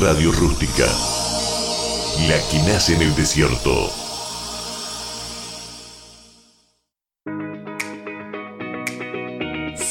Radio 0.00 0.32
Rústica, 0.32 0.86
la 2.28 2.38
que 2.50 2.58
nace 2.66 2.94
en 2.94 3.02
el 3.02 3.14
desierto. 3.14 4.09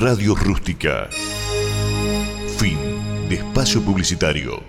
Radio 0.00 0.34
Rústica. 0.34 1.10
Fin 2.56 2.78
de 3.28 3.34
espacio 3.34 3.82
publicitario. 3.82 4.62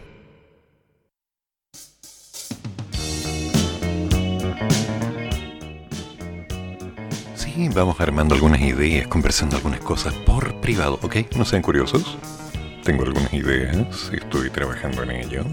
Sí, 7.33 7.69
vamos 7.73 8.01
armando 8.01 8.35
algunas 8.35 8.59
ideas, 8.59 9.07
conversando 9.07 9.55
algunas 9.55 9.79
cosas 9.79 10.13
por 10.25 10.59
privado, 10.59 10.99
¿ok? 11.01 11.15
No 11.37 11.45
sean 11.45 11.61
curiosos. 11.61 12.17
Tengo 12.83 13.03
algunas 13.03 13.33
ideas, 13.33 14.11
estoy 14.11 14.49
trabajando 14.49 15.03
en 15.03 15.11
ello. 15.11 15.45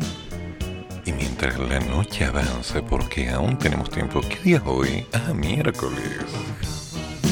Y 1.05 1.12
mientras 1.12 1.56
la 1.56 1.78
noche 1.78 2.24
avanza, 2.24 2.82
porque 2.84 3.30
aún 3.30 3.56
tenemos 3.56 3.90
tiempo, 3.90 4.22
¿qué 4.22 4.40
día 4.42 4.56
es 4.56 4.62
hoy? 4.66 5.06
Ah, 5.12 5.32
miércoles. 5.32 6.77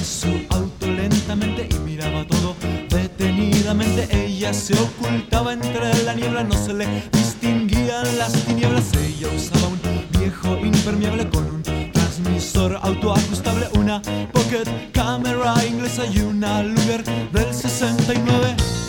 Su 0.07 0.29
auto 0.51 0.87
lentamente 0.87 1.69
y 1.69 1.79
miraba 1.81 2.25
todo 2.27 2.55
detenidamente. 2.89 4.09
Ella 4.11 4.55
se 4.55 4.75
ocultaba 4.75 5.53
entre 5.53 6.05
la 6.05 6.15
niebla, 6.15 6.45
no 6.45 6.55
se 6.55 6.73
le 6.75 6.87
distinguían 7.13 8.17
las 8.17 8.33
tinieblas. 8.45 8.85
Ella 8.95 9.29
usaba 9.35 9.67
un 9.69 9.81
viejo 10.19 10.57
impermeable 10.59 11.29
con 11.29 11.45
un 11.47 11.63
transmisor 11.93 12.79
autoajustable, 12.83 13.69
una 13.79 14.01
pocket 14.33 14.93
camera 14.93 15.55
inglesa 15.67 16.07
y 16.07 16.21
una 16.21 16.63
Luger 16.63 17.05
del 17.33 17.53
69. 17.53 18.86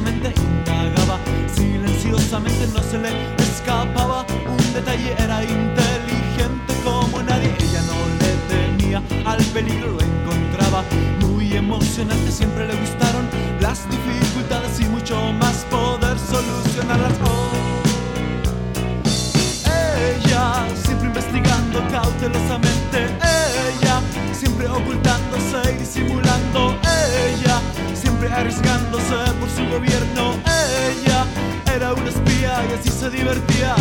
Minuciosamente, 0.00 0.32
indagaba 0.40 1.18
silenciosamente, 1.54 2.66
no 2.72 2.82
se 2.82 2.98
le 2.98 3.10
escapaba 3.42 4.24
un 4.48 4.72
detalle, 4.72 5.12
era 5.18 5.42
inteligente 5.42 6.74
como 6.82 7.22
nadie. 7.22 7.54
Ella 7.60 7.82
no 7.82 7.98
le 8.20 8.32
temía 8.48 9.02
al 9.26 9.42
peligro, 9.52 9.92
lo 9.92 10.00
encontraba 10.00 10.82
muy 11.20 11.54
emocionante. 11.54 12.32
Siempre 12.32 12.68
le 12.68 12.74
gustaron 12.76 13.28
las 13.60 13.86
dificultades 13.90 14.80
y 14.80 14.84
mucho 14.84 15.16
más 15.34 15.66
poder 15.70 16.18
solucionarlas. 16.18 17.12
Oh. 17.26 17.50
Ella 20.16 20.66
siempre 20.84 21.08
investigando 21.08 21.86
cautelosamente. 21.90 23.08
Ella 23.78 24.00
siempre 24.32 24.68
ocultándose 24.68 25.74
y 25.74 25.78
disimulando. 25.80 26.78
Ella 26.82 27.60
arriesgándose 28.30 29.14
por 29.40 29.48
su 29.50 29.64
gobierno. 29.68 30.34
Ella 30.44 31.24
era 31.74 31.92
una 31.94 32.08
espía 32.08 32.64
y 32.68 32.78
así 32.78 32.90
se 32.90 33.10
divertía. 33.10 33.74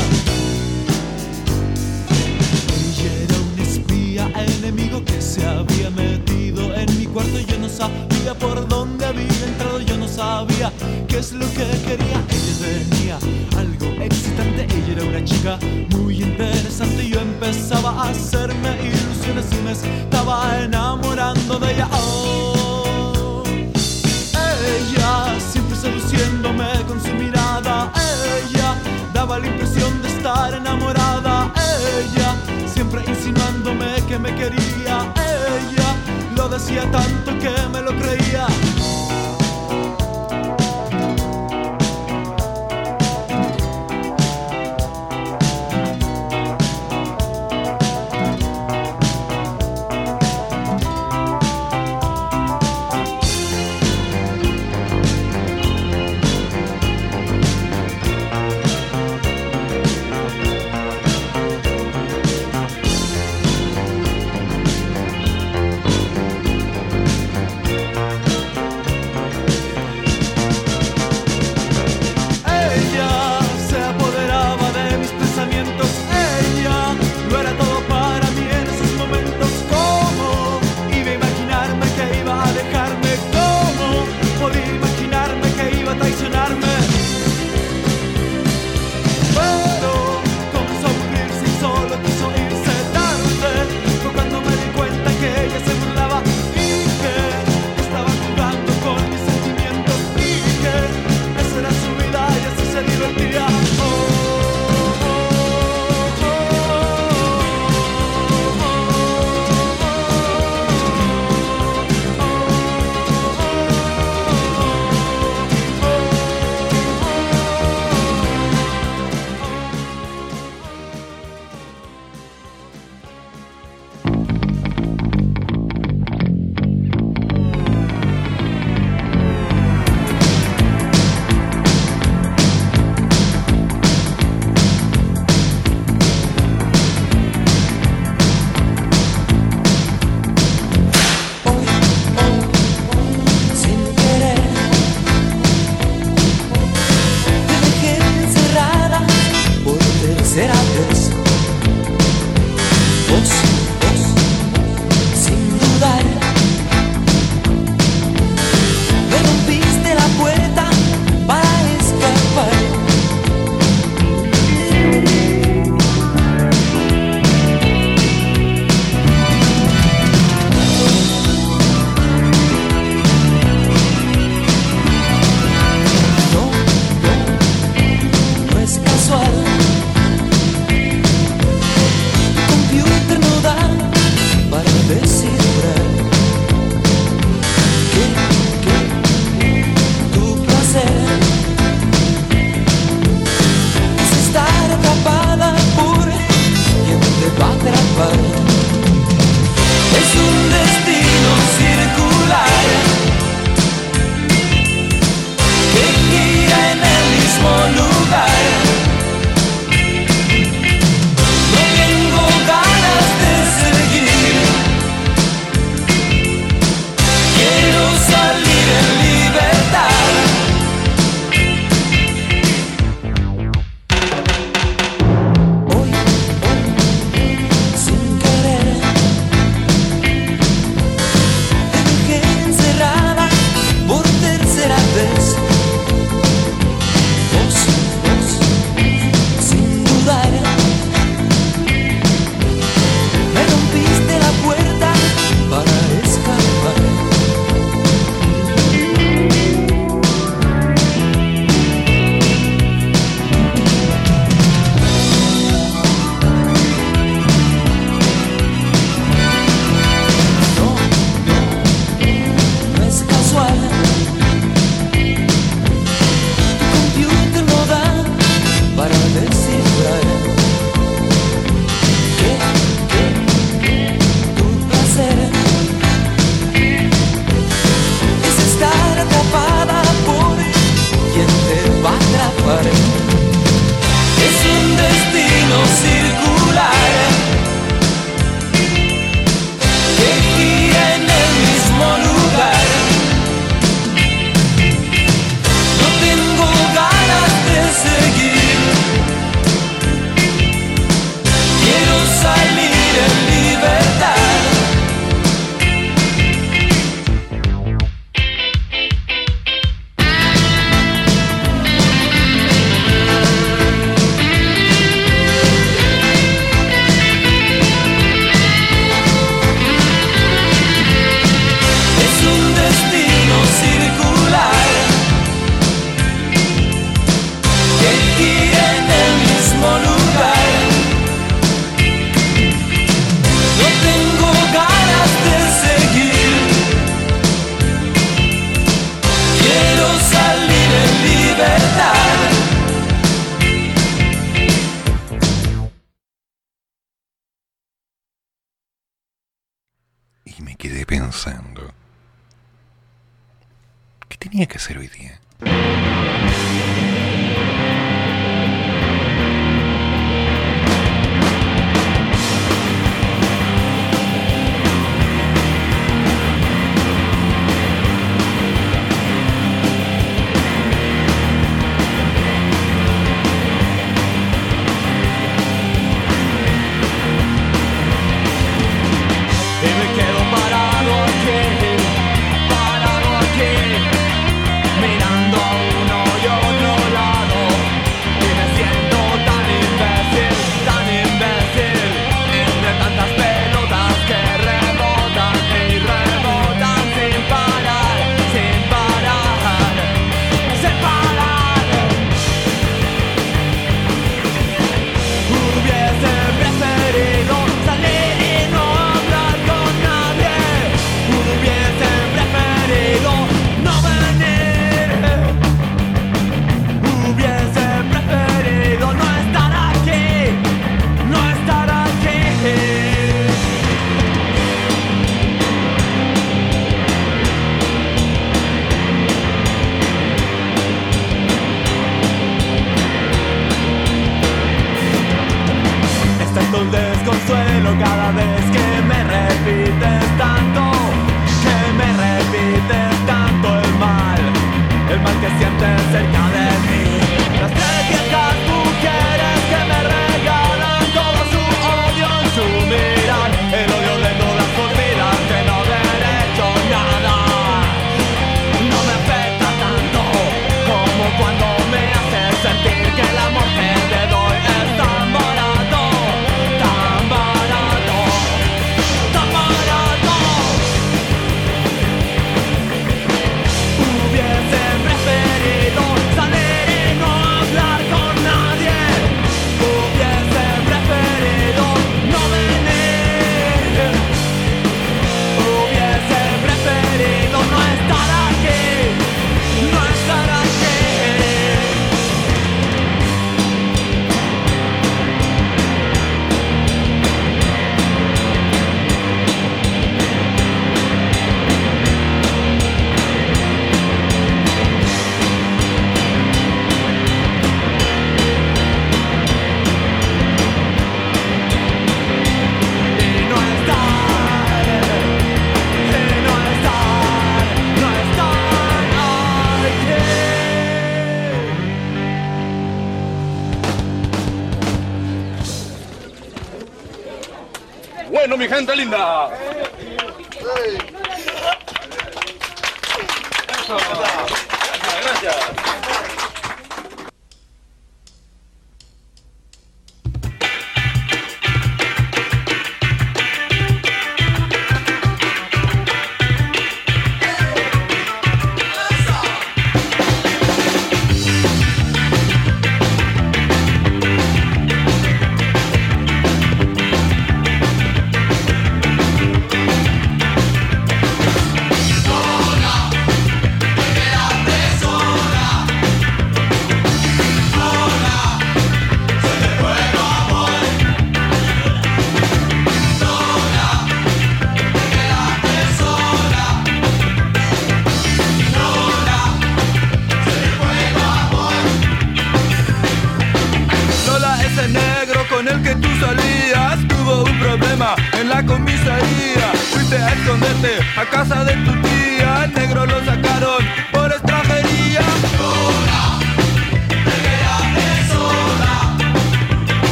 Ella 2.09 3.13
era 3.23 3.35
un 3.39 3.59
espía 3.59 4.31
enemigo 4.35 5.03
que 5.03 5.21
se 5.21 5.45
había 5.45 5.89
metido 5.91 6.73
en 6.73 6.97
mi 6.97 7.05
cuarto. 7.05 7.39
Yo 7.39 7.57
no 7.59 7.69
sabía 7.69 8.33
por 8.39 8.67
dónde 8.67 9.05
había 9.05 9.45
entrado. 9.45 9.79
Yo 9.81 9.97
no 9.97 10.07
sabía 10.07 10.71
qué 11.07 11.19
es 11.19 11.33
lo 11.33 11.47
que 11.51 11.65
quería. 11.85 12.23
Ella 12.29 12.55
tenía 12.61 13.17
algo 13.59 13.87
excitante. 14.01 14.63
Ella 14.63 14.93
era 14.93 15.03
una 15.03 15.23
chica 15.23 15.59
muy 15.89 16.21
interesante. 16.23 17.07
Yo 17.07 17.19
empezaba 17.19 17.91
a 17.91 18.09
hacerme 18.09 18.69
ilusiones 18.81 19.45
y 19.51 19.63
me 19.63 19.71
estaba 19.71 20.59
enamorando 20.63 21.59
de 21.59 21.73
ella. 21.73 21.87
Oh, 21.91 22.50
enamorada. 30.49 31.51
Ella 31.99 32.35
siempre 32.65 33.03
insinuándome 33.05 34.03
que 34.07 34.17
me 34.17 34.33
quería. 34.35 35.13
Ella 35.15 35.95
lo 36.35 36.49
decía 36.49 36.89
tanto 36.91 37.37
que 37.39 37.53
me 37.71 37.81
lo 37.81 37.91
creía. 37.97 38.47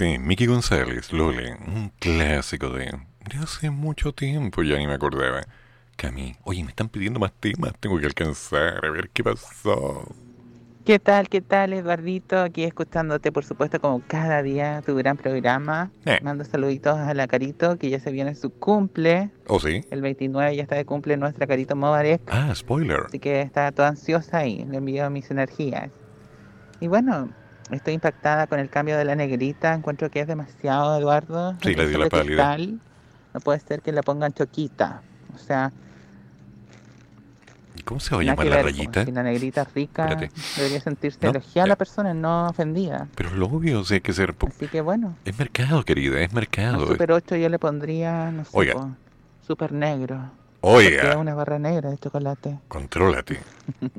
Sí, 0.00 0.18
Mickey 0.18 0.46
González, 0.46 1.12
Lole, 1.12 1.58
un 1.66 1.92
clásico 1.98 2.70
de, 2.70 2.86
de 2.86 3.38
hace 3.42 3.68
mucho 3.68 4.14
tiempo, 4.14 4.62
ya 4.62 4.78
ni 4.78 4.86
me 4.86 4.94
acordaba. 4.94 5.42
Cami, 5.96 6.36
oye, 6.44 6.64
me 6.64 6.70
están 6.70 6.88
pidiendo 6.88 7.20
más 7.20 7.32
temas, 7.38 7.74
tengo 7.78 7.98
que 7.98 8.06
alcanzar, 8.06 8.82
a 8.82 8.88
ver 8.88 9.10
qué 9.10 9.22
pasó. 9.22 10.10
¿Qué 10.86 10.98
tal, 10.98 11.28
qué 11.28 11.42
tal, 11.42 11.74
Eduardito? 11.74 12.40
Aquí 12.40 12.64
escuchándote, 12.64 13.30
por 13.30 13.44
supuesto, 13.44 13.78
como 13.78 14.00
cada 14.06 14.42
día, 14.42 14.82
tu 14.86 14.96
gran 14.96 15.18
programa. 15.18 15.90
Eh. 16.06 16.18
Mando 16.22 16.44
saluditos 16.44 16.96
a 16.96 17.12
la 17.12 17.28
Carito, 17.28 17.76
que 17.76 17.90
ya 17.90 18.00
se 18.00 18.10
viene 18.10 18.34
su 18.34 18.48
cumple. 18.48 19.28
¿Oh, 19.48 19.60
sí? 19.60 19.84
El 19.90 20.00
29 20.00 20.56
ya 20.56 20.62
está 20.62 20.76
de 20.76 20.86
cumple 20.86 21.18
nuestra 21.18 21.46
Carito 21.46 21.76
Mobarek. 21.76 22.22
Ah, 22.26 22.54
spoiler. 22.54 23.00
Así 23.04 23.18
que 23.18 23.42
está 23.42 23.70
toda 23.70 23.88
ansiosa 23.88 24.46
y 24.46 24.64
le 24.64 24.78
envío 24.78 25.10
mis 25.10 25.30
energías. 25.30 25.90
Y 26.80 26.86
bueno, 26.88 27.28
estoy 27.76 27.94
impactada 27.94 28.46
con 28.46 28.58
el 28.58 28.68
cambio 28.70 28.96
de 28.96 29.04
la 29.04 29.14
negrita. 29.14 29.74
Encuentro 29.74 30.10
que 30.10 30.20
es 30.20 30.26
demasiado, 30.26 30.98
Eduardo. 30.98 31.56
Sí, 31.62 31.74
le 31.74 31.88
dio 31.88 31.98
la 31.98 32.08
pálida. 32.08 32.56
No 33.34 33.40
puede 33.40 33.60
ser 33.60 33.80
que 33.82 33.92
la 33.92 34.02
pongan 34.02 34.32
choquita. 34.32 35.02
O 35.34 35.38
sea, 35.38 35.72
¿Y 37.76 37.82
cómo 37.82 38.00
se 38.00 38.14
va 38.14 38.20
a 38.20 38.24
llamar 38.24 38.46
la 38.46 38.56
ver, 38.56 38.64
rayita? 38.66 39.04
Si 39.04 39.12
la 39.12 39.22
negrita 39.22 39.64
rica, 39.74 40.08
Espérate. 40.08 40.30
debería 40.56 40.80
sentirse 40.80 41.18
No, 41.22 41.30
elogiada 41.30 41.68
la 41.68 41.76
persona, 41.76 42.12
no 42.12 42.48
ofendida. 42.48 43.08
Pero 43.14 43.30
lo 43.34 43.46
obvio, 43.46 43.80
o 43.80 43.84
sea, 43.84 43.94
hay 43.94 44.00
que 44.00 44.12
ser... 44.12 44.34
Así 44.46 44.66
que 44.66 44.80
bueno, 44.80 45.16
Es 45.24 45.38
mercado, 45.38 45.82
querida, 45.84 46.20
es 46.20 46.32
a 46.32 46.34
mercado. 46.34 46.86
Super 46.86 47.12
8 47.12 47.36
yo 47.36 47.48
le 47.48 47.58
pondría, 47.58 48.30
no 48.32 48.44
sé, 48.44 48.50
Oiga. 48.52 48.88
Super 49.46 49.72
Negro. 49.72 50.30
Oiga. 50.62 51.16
Una 51.16 51.34
barra 51.34 51.58
negra 51.58 51.90
de 51.90 51.98
chocolate. 51.98 52.58
Contrólate, 52.68 53.40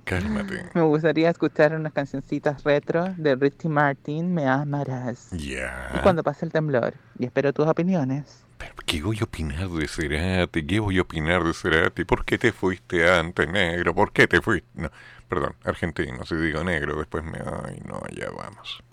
cálmate. 0.04 0.66
Me 0.76 0.82
gustaría 0.82 1.30
escuchar 1.30 1.74
unas 1.74 1.94
cancioncitas 1.94 2.64
retro 2.64 3.14
de 3.18 3.36
Ricky 3.36 3.68
Martin, 3.68 4.34
Me 4.34 4.48
amarás. 4.48 5.30
Ya. 5.32 5.92
Y 5.96 6.00
cuando 6.00 6.24
pase 6.24 6.46
el 6.46 6.52
temblor. 6.52 6.94
Y 7.18 7.26
espero 7.26 7.52
tus 7.52 7.68
opiniones. 7.68 8.44
¿Qué 8.86 9.02
voy 9.02 9.18
a 9.22 9.24
opinar 9.24 9.70
de 9.70 9.88
Cerati? 9.88 10.66
¿Qué 10.66 10.80
voy 10.80 10.98
a 11.00 11.02
opinar 11.02 11.44
de 11.44 11.54
Cerati? 11.54 12.04
¿Por 12.04 12.26
qué 12.26 12.38
te 12.38 12.52
fuiste 12.52 13.10
antes, 13.10 13.48
negro? 13.50 13.96
¿Por 13.96 14.12
qué 14.12 14.28
te 14.28 14.42
fuiste? 14.42 14.68
No, 14.76 14.92
perdón, 15.28 15.56
argentino, 15.64 16.26
si 16.26 16.36
digo 16.36 16.64
negro, 16.64 16.98
después 16.98 17.24
me... 17.24 17.40
Ay, 17.40 17.82
no, 17.86 18.02
ya 18.10 18.30
vamos. 18.30 18.84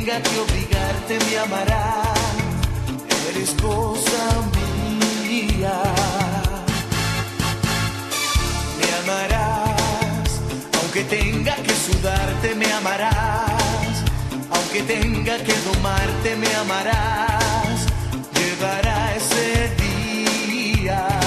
Tenga 0.00 0.22
que 0.22 0.38
obligarte, 0.38 1.18
me 1.26 1.38
amarás, 1.38 2.18
eres 3.28 3.50
cosa 3.60 4.22
mía. 5.28 5.82
Me 8.78 8.88
amarás, 9.02 10.40
aunque 10.80 11.04
tenga 11.04 11.54
que 11.56 11.74
sudarte, 11.74 12.54
me 12.54 12.72
amarás, 12.72 14.04
aunque 14.50 14.82
tenga 14.84 15.36
que 15.36 15.54
domarte, 15.68 16.36
me 16.36 16.54
amarás, 16.54 17.86
llegará 18.32 19.16
ese 19.16 19.68
día. 19.76 21.19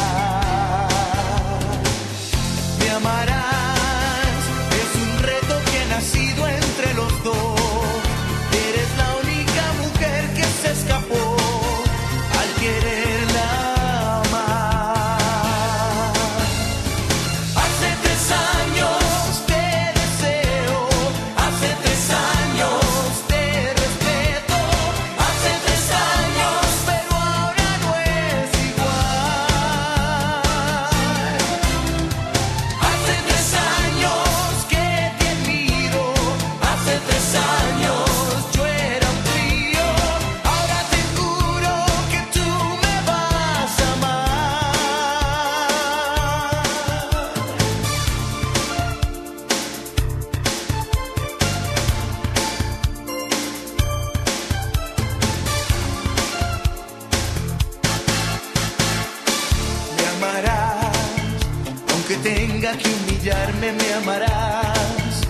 Amarás, 64.03 65.21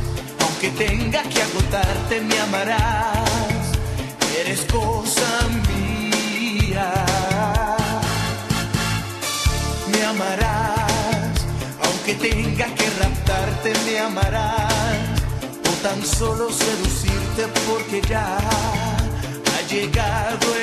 aunque 0.41 0.70
tenga 0.72 1.22
que 1.24 1.41
agotarte, 1.44 2.22
me 2.22 2.40
amarás, 2.40 3.66
eres 4.40 4.62
cosa 4.62 5.30
mía. 5.68 6.91
Me 9.91 10.04
amarás, 10.04 11.36
aunque 11.86 12.16
tenga 12.16 12.66
que 12.74 12.90
raptarte, 13.02 13.74
me 13.86 14.00
amarás, 14.00 15.22
o 15.70 15.74
tan 15.84 16.04
solo 16.04 16.50
seducirte 16.52 17.44
porque 17.70 18.02
ya 18.10 18.38
ha 19.54 19.68
llegado 19.70 20.48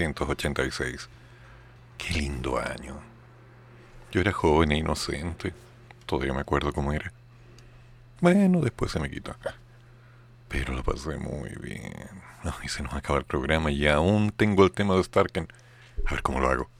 1986. 0.00 1.08
Qué 1.98 2.14
lindo 2.14 2.58
año. 2.58 3.00
Yo 4.10 4.20
era 4.20 4.32
joven 4.32 4.72
e 4.72 4.78
inocente. 4.78 5.52
Todavía 6.06 6.32
me 6.32 6.40
acuerdo 6.40 6.72
cómo 6.72 6.92
era. 6.92 7.12
Bueno, 8.20 8.60
después 8.60 8.92
se 8.92 9.00
me 9.00 9.10
quitó. 9.10 9.34
Pero 10.48 10.74
lo 10.74 10.82
pasé 10.82 11.16
muy 11.16 11.50
bien. 11.60 11.92
No, 12.44 12.52
se 12.66 12.82
nos 12.82 12.94
acaba 12.94 13.18
el 13.18 13.24
programa 13.24 13.70
y 13.70 13.86
aún 13.86 14.32
tengo 14.32 14.64
el 14.64 14.72
tema 14.72 14.94
de 14.96 15.04
Starken. 15.04 15.48
A 16.06 16.10
ver 16.10 16.22
cómo 16.22 16.40
lo 16.40 16.48
hago. 16.48 16.71